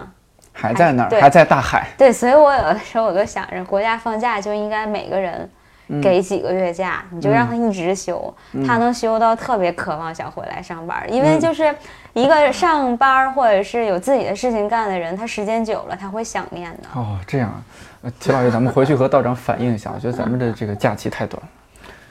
[0.51, 1.87] 还在那儿，还在大海。
[1.99, 5.47] 对，所以我有的时候我都想着，国家放假就应该每个人
[6.03, 8.35] 给几个月假，你就让他一直休，
[8.67, 11.05] 他能休到特别渴望想回来上班。
[11.13, 11.75] 因为就是
[12.15, 16.89] 一个上班或者是有自己的事情干的人，他时间久了他会想念的。
[16.95, 17.51] 哦，这样，
[18.03, 21.43] 啊齐老师，咱们回去和道长反映一下，我觉得咱们的这个假期太短。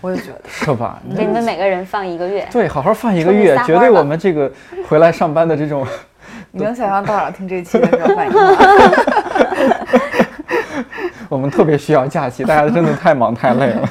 [0.03, 1.01] 我也觉得是吧？
[1.15, 4.51] 给你们每个人放一个月，对，好好放一个月，绝对我们这个
[4.85, 5.87] 回来上班的这种，
[6.51, 8.51] 你能想象道长听这期的时候反应吗？
[11.29, 13.89] 我们特别需要假期，大家真的太忙太累了。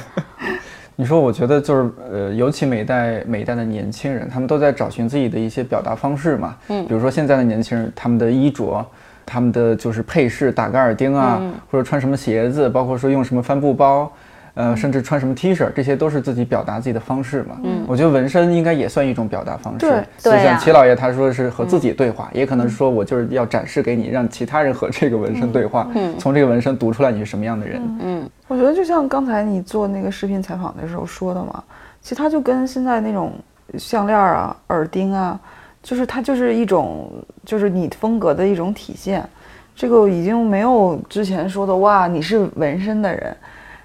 [0.95, 6.55] 你说，我觉得就是呃，尤其每一代每一代的年轻人，他们都在找寻自己的一些表达方式嘛。
[6.67, 8.85] 嗯，比如说现在的年轻人，他们的衣着，
[9.25, 14.11] 他们的就是配饰，打个耳钉啊，或者穿什么鞋子，包括说用什么帆布包。
[14.55, 17.57] 呃，甚至穿什么 T 恤，这些都是自己表达自己的方式嘛。
[17.63, 19.79] 嗯，我觉得纹身应该也算一种表达方式。
[19.79, 25.89] 对，就像齐老爷他说是和自己对话，也可能是说我就是要展示给你，让其他人和这个纹身对话。
[25.95, 27.81] 嗯，从这个纹身读出来你是什么样的人。
[28.01, 31.63] 嗯，我觉得就像刚才你做那个视频采访的时候说的嘛，
[32.01, 33.31] 其实它就跟现在那种
[33.79, 35.39] 项链啊、耳钉啊，
[35.81, 37.11] 就是它就是一种
[37.43, 39.27] 就是你风格的一种体现。
[39.75, 43.35] 这个已经没有之前说的哇，你是纹身的人。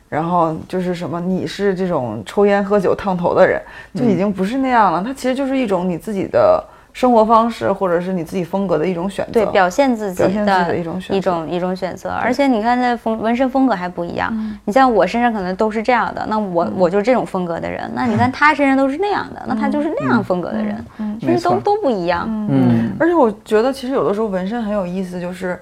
[0.08, 3.60] 然后就是什么，你是这种抽烟喝酒烫头的人，
[3.94, 5.02] 就已经不是那样了。
[5.04, 12.08] 它其实就是一种你自己的生活方式，或者是你自己风格的一种选择，对，表现自己的一种一种一种选择。
[12.10, 14.32] 而且你看，那风纹身风格还不一样。
[14.64, 17.88] 你像我身上可能都是这样的，那我我就是这种风格的人。
[17.94, 20.84] 那你看他身上都是那样的，那他就是那样风格的人。
[21.20, 22.26] 其实都都不一样。
[22.50, 25.60] 嗯，而且我觉得其实有的时候纹身很有意思，就是。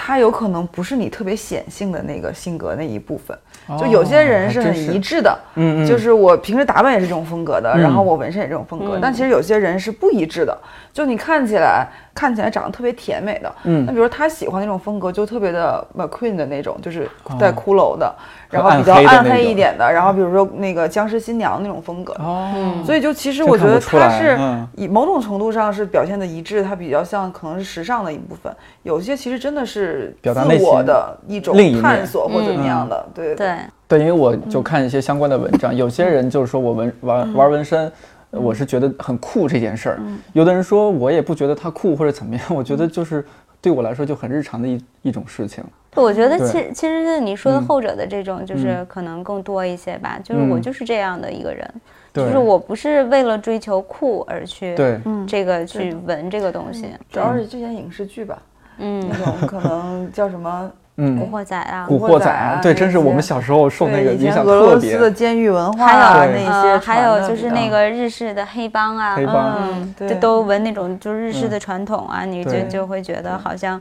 [0.00, 3.36] 它有可能不是你特别显性的那个性格那一部分，
[3.76, 10.56] 就有些人是很一致的，嗯嗯，就是我平时打扮也是这种风格的，然后我纹身也这种风格，但其实有些人是不一致的，
[10.92, 11.84] 就你看起来
[12.14, 18.14] 看起来长得特别甜美的，嗯，那比如他喜欢那种风格就特别的 McQueen 的那种，就是带骷髅的。
[18.50, 24.38] 然后比较暗黑一点的，然后比如说那个僵尸新娘那种风格，哦，所以就其实我觉得他是
[24.74, 28.50] 以某种程度上是表现的一致，他比较像可能是时尚的一部分。
[28.84, 29.87] 有些其实真的是
[30.22, 33.56] 自我的一种探索或怎么样的，对对
[33.88, 33.98] 对。
[34.00, 37.90] 因为我就看一些相关的文章，有些人就是说我纹玩玩纹身，
[38.30, 40.00] 我是觉得很酷这件事儿。
[40.32, 43.24] 有的人说我也不觉得它酷或者怎么样，我觉得就是
[43.60, 45.64] 对我来说就很日常的一一种事情。
[45.96, 50.18] 我觉得其其实是你说的后者的这种，就是可能更多一些吧。
[50.22, 51.68] 就是我就是这样的一个人，
[52.12, 56.90] 就是我不是为了追求酷而去，对，这个去纹这个东西。
[57.10, 58.40] 主要是之前影视剧吧，
[58.78, 73.80] 嗯，那种可能叫什么，嗯，古惑仔啊，古惑仔啊，对，真是我们小时候受那个影响俄罗斯的监狱文化还有，那些，还有就是那个日式的黑帮啊，黑帮，对，都纹那种就是日式的传统啊，你就就会觉得好像。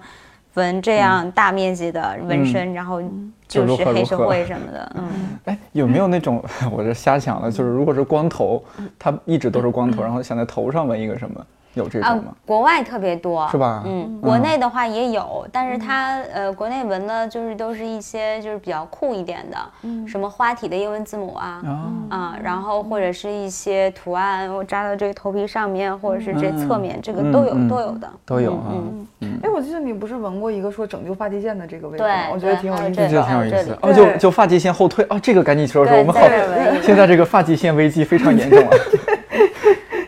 [0.53, 2.99] 纹这样大面积的纹身，然后
[3.47, 5.03] 就是黑社会什么的，嗯，
[5.45, 6.43] 哎，有没有那种
[6.73, 8.63] 我这瞎想的，就是如果是光头，
[8.97, 11.45] 他一直都是光头，然后想在头上纹一个什么？
[11.77, 12.33] 有这种吗？
[12.45, 13.83] 国外特别多，是吧？
[13.85, 21.61] 嗯，国内的话也有，但是它呃，国内纹的就是都是一些就是比较酷一点的，什么花体的英文字母啊，
[22.09, 29.39] 啊，然后或者是一些图案，我扎到这个头皮上面，或者是这侧面，这个都有都有的，都有嗯嗯。
[29.43, 32.09] 哎，我记得你不是纹过一个说拯救发际线的这个位置吗？
[32.33, 33.77] 我觉得挺有意思，这个挺有意思。
[33.81, 35.05] 哦，就就发际线后退。
[35.09, 36.21] 哦，这个赶紧说说，我们好，
[36.81, 38.69] 现在这个发际线危机非常严重啊。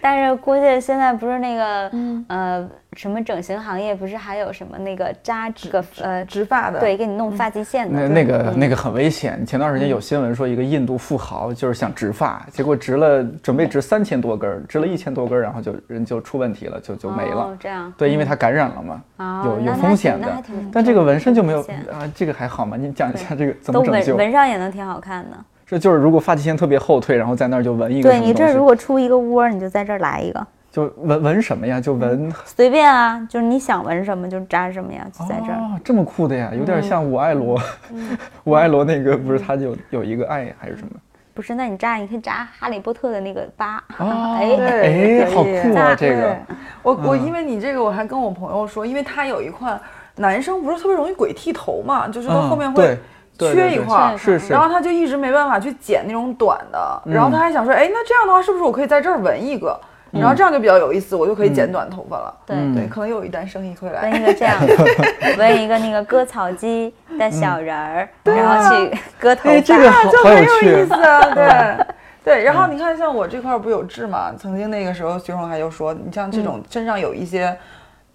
[0.02, 1.92] 但是估计现在不是那个，
[2.28, 8.02] 呃，什么整形行业不是还有什么那个扎这个呃植发的，对，给你弄发际线的。
[8.02, 9.46] 那那个那个很危险。
[9.46, 17.56] 前段时间有新闻说一个印度富豪就是想植发，结果植了准备植三千多根，植了一千多根，然后就人就出问题了，就就没了。
[17.60, 17.94] 这样。
[17.98, 20.28] 对，因为他感染了嘛，有有风险的。
[20.72, 22.78] 但这个纹身就没有啊，这个还好嘛？
[22.78, 24.16] 你讲一下这个怎么拯救？
[24.16, 25.38] 纹上也能挺好看的。
[25.70, 28.10] 这就是如果发际线特别后退，然后在那儿就纹一个。
[28.10, 30.48] 对你这如果出一个窝，你就在这儿来一个。
[30.72, 31.80] 就纹纹什么呀？
[31.80, 35.60] 就纹随便啊，就是你想纹什么就扎什么呀，就在这儿。
[35.84, 37.60] 这么酷的呀，有点像我爱罗，
[38.44, 40.90] 我爱罗那个不是他有有一个爱还是什么？
[41.36, 43.78] 不是，那你扎你可以扎哈利波特的那个疤。
[44.00, 45.96] 哦，哎，好酷啊！
[45.96, 46.36] 这个，
[46.82, 49.80] 我我因为你这个我还跟我朋友说，因为他有一块
[50.16, 52.98] 男生不是特别容易鬼剃头嘛，就是他后面会。
[53.40, 59.80] 缺一块，是是，然后他就一直没办法去剪那种短的，然后他还想说，哎，那这样的话是不是我可以在这儿纹一个，
[60.12, 62.34] 然后这样就比较有意思，我就可以剪短头发了。
[62.46, 64.02] 对对，可能有一单生意会来。
[64.10, 64.58] 纹一个这样，
[65.38, 71.22] 纹一个那个割草机的小人儿，然后去割头发，这个就很有意思啊。
[71.34, 71.86] 对
[72.24, 74.32] 对， 然后你看，像我这块不有痣嘛？
[74.38, 77.58] 曾经那个时候，徐荣还就说，你像这种身上有一些。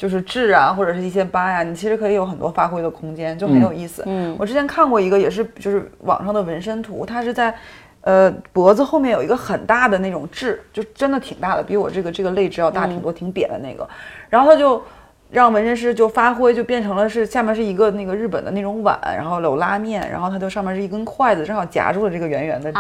[0.05, 4.03] 就是痣啊，或者是一些疤呀，你其实可以有很多发挥的空间，就很有意思。
[4.05, 7.55] 嗯，我之前看过一个，也是就是网上的纹身图，它是在，
[8.03, 13.89] 呃，脖子后面有一个很大的那种痣，就真的挺大的，比我这个这个泪痣要大挺多，挺瘪的那个。
[14.29, 14.83] 然后他就
[15.31, 22.79] 让纹身师就发挥，就变成了是下面是一个那个日本的那种碗，然后有拉面，然后它就上面是一根筷子，正好夹住了这个圆圆的痣，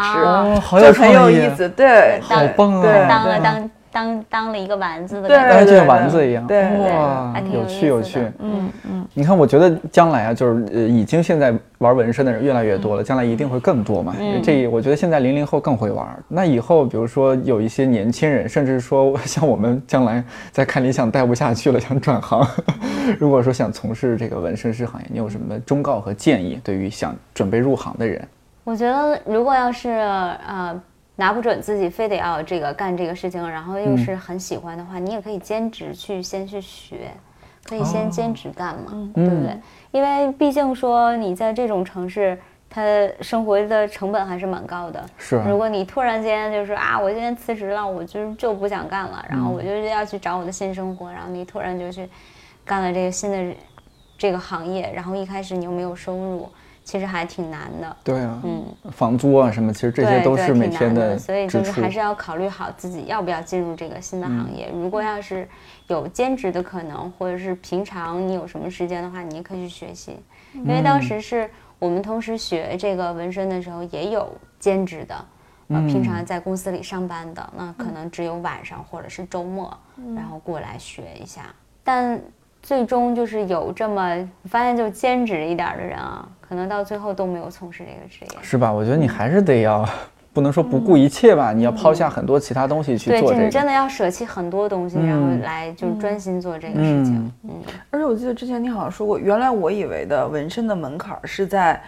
[0.78, 1.66] 就很有意思。
[1.70, 3.06] 对，好棒啊！
[3.08, 3.70] 当了当。
[3.94, 8.18] 当当了一个丸子的感觉，就像丸子一样，对哇，有趣有趣。
[8.40, 14.12] 嗯嗯，你看，我觉得将来啊，就是呃，已经现在玩纹身的人越来越多了，将来一定会更多嘛。
[14.42, 16.04] 这我觉得现在零零后更会玩。
[16.26, 22.44] 那以后，比如说有一些年轻人，甚至说像我们将来在看理想待不下去了，想转行，
[23.20, 26.58] 如果说想从事这个纹身师行业，你有什么忠告和建议？
[26.64, 28.20] 对于想准备入行的人，
[28.64, 30.82] 我觉得如果要是呃。
[31.16, 37.10] 拿不准自己非得要这个干这个事情，然后又是很喜欢的话，你也可以兼职去先去学，
[37.64, 39.56] 可以先兼职干嘛，对不对？
[39.92, 42.36] 因为毕竟说你在这种城市，
[42.68, 42.82] 它
[43.20, 45.04] 生活的成本还是蛮高的。
[45.16, 52.08] 是，如果你突然间就是啊，我今天辞职了，我就就不想干了，然后我就要去找我的新生活，然后你突然就去
[52.64, 53.56] 干了这个新的
[54.18, 56.48] 这个行业，然后一开始你又没有收入。
[56.84, 58.62] 其实还挺难的，对啊，嗯，
[58.92, 64.70] 房租啊什么，其实这些都是每天的，所以就是还是要考虑好自己要不要进入这个新的行业。
[64.70, 65.48] 如果要是
[65.88, 70.18] 有兼职的可能，或者是平常你有什么时间的话，你也可以去学习。
[70.52, 74.30] 因为当时是我们同时学这个纹身的时候，也有
[74.60, 75.24] 兼职的，
[75.68, 79.74] 呃，平常在公司里上班的，那可能只有晚上或者是周末，
[80.14, 81.46] 然后过来学一下。
[81.82, 82.20] 但
[82.64, 88.72] 最终就是有这么发现，就兼职一点的人啊，可能到最后都没有从事这个职业，是吧？
[88.72, 89.86] 我觉得你还是得要，
[90.32, 93.44] 不能说不顾一切吧，你要抛下很多其他东西去做这个。
[93.44, 97.30] 你真的要舍弃很多东西，然后来就专心做这个事情。
[97.42, 97.50] 嗯，
[97.90, 101.78] 而且我记得之前你好像说过，原来我以为的纹身的门槛是在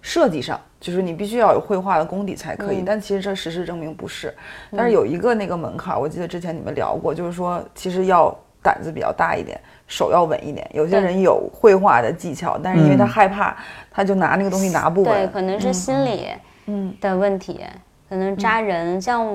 [0.00, 4.32] 设计上，就是你必须要有绘画的功底才可以，但其实这事实证明不是。
[4.70, 9.60] 但是有一个那个门槛，我记得之前你们聊过，就是说其实要胆子比较大一点。
[9.86, 13.56] 手要稳一点，有些人有绘画的技巧，但是因为他害怕，
[13.90, 15.12] 他就拿那个东西拿不稳。
[15.12, 16.28] 对，可能是心理
[16.66, 17.60] 嗯的问题，
[18.08, 19.02] 可能扎人。
[19.02, 19.26] 像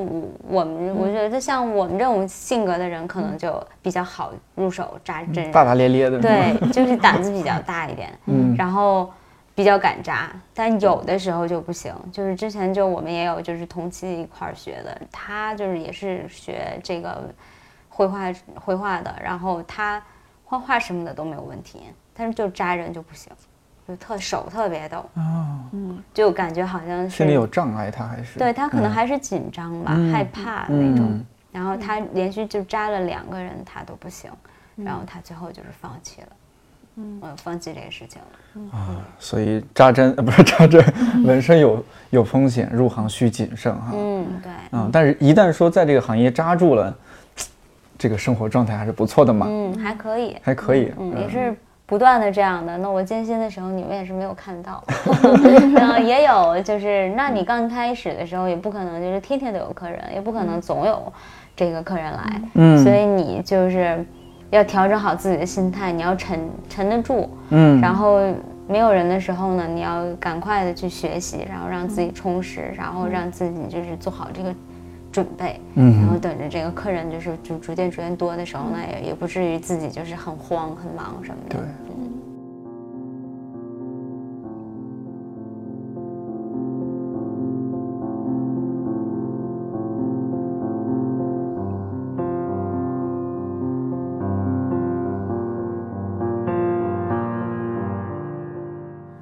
[0.47, 5.51] 我们，我觉得像我们这种性格的人，可能就比较好入手扎针。
[5.51, 6.21] 大大咧咧的。
[6.21, 9.11] 对，就是胆子比较大一点，嗯，然后
[9.53, 11.93] 比较敢扎，但有的时候就不行。
[12.13, 17.23] 就是之前就我们也有就是同期一块儿学的，他就是也是学这个
[17.96, 20.02] 绘画绘画的，然后他。
[20.48, 21.82] 画画什么的都没有问题，
[22.14, 23.34] 但是就扎人就不行，
[23.88, 31.20] 就特手特别抖，嗯，就感觉好像是心里有障碍，他还是对他可能还是紧张吧，害怕那种。
[31.52, 34.30] 然后他连续就扎了两个人，他都不行，
[34.76, 36.28] 然后他最后就是放弃了，
[36.98, 38.78] 嗯，放弃这个事情了。
[38.78, 40.80] 啊，所以扎针呃不是扎针，
[41.26, 43.93] 纹身有有风险，入行需谨慎哈。
[43.96, 44.52] 嗯，对。
[44.74, 46.96] 嗯，但是一旦说在这个行业扎住了。
[48.06, 51.51] 这个生活状态还是不错的嘛，嗯，还可以，还可以，嗯，也是
[51.88, 52.78] 不断的这样的。
[52.78, 54.84] 那我艰辛的时候，你们也是没有看到，
[55.76, 61.12] 然后，也有，就是那你刚开始的时候，也不可能就是天天都有客人，也不可能总有
[61.56, 64.06] 这个客人来，嗯，所以你就是
[64.51, 68.20] 要调整好自己的心态，你要沉沉得住，嗯，然后
[68.68, 74.53] 没有人的时候呢，你要赶快的去学习，然后让自己充实，然后让自己就是做好这个。
[75.16, 81.55] 准备，嗯，然后等着这个客人就是就逐渐逐渐多的时候呢，也也不至于自己就是很慌很忙什么的。
[81.55, 81.66] 对。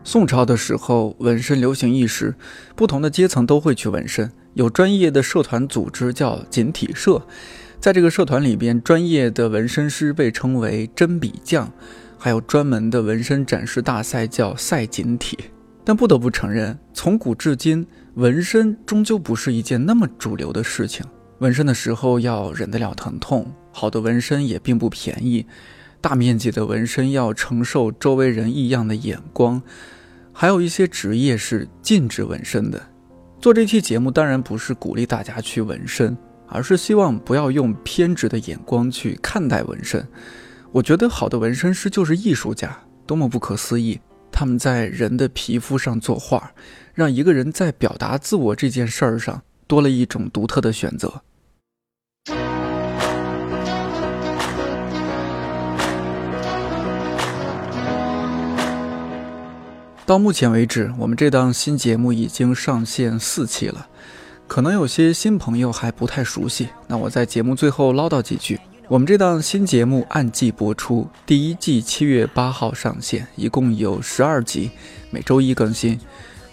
[0.04, 2.34] 宋朝的时候，纹身流行一时，
[2.76, 4.32] 不同的阶层都会去纹身。
[4.54, 7.26] 有专业的社团组织叫锦体社，
[7.80, 11.72] 在这个社团里边，专业的纹身师被称为针笔匠，
[12.18, 15.38] 还有专门的纹身展示大赛叫赛锦体。
[15.84, 21.06] 但不得不承认，从古至今，纹身终究不是一件那么主流的事情。
[21.40, 25.46] 纹身的时候要忍得了疼痛，好的纹身也并不便宜，
[26.00, 29.62] 大面积的纹身要承受周围人异样的眼光，
[30.32, 32.82] 还有一些职业是禁止纹身的。
[33.44, 36.18] 做这期节目当然不是鼓励大家去纹身，
[36.48, 40.08] 而是希望不要用偏执的眼光去看待纹身。
[40.72, 44.00] 我觉得好的纹身师就是艺术家，多么不可思议！
[44.32, 46.54] 他们在人的皮肤上作画，
[46.94, 51.22] 让一个人在表达自我这件事儿上多了一种独特的选择。
[60.06, 63.88] 到目前为止，我们这档新节目已经上线四期了，
[64.48, 66.68] 可能有些新朋友还不太熟悉。
[66.88, 74.72] 那我在节目最后唠叨几句：我们这档新节目按季播出，第一季七月八号上线，一共有十二集，
[75.10, 75.98] 每周一更新，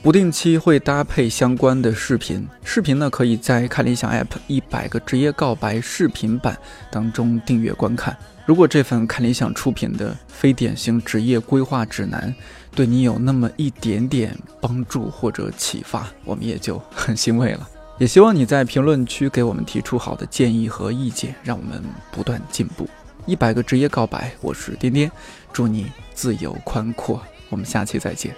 [0.01, 2.47] 不定期会搭配相关的视频。
[2.63, 6.57] 视频呢，可以在看理想 App 一百个职业告白视频版
[6.89, 8.17] 当中订阅观看。
[8.47, 12.35] 如果这份看理想出品的非典型职业规划指南
[12.73, 17.69] 对你有那么一点点帮助或者启发，我们也就很欣慰了。
[17.99, 22.89] 也希望你在评论区给我们提出好的建议和意见，让我们不断进步。
[23.27, 25.11] 一百个职业告白，我是颠颠，
[25.53, 27.21] 祝你自由宽阔。
[27.51, 28.35] 我们下期再见。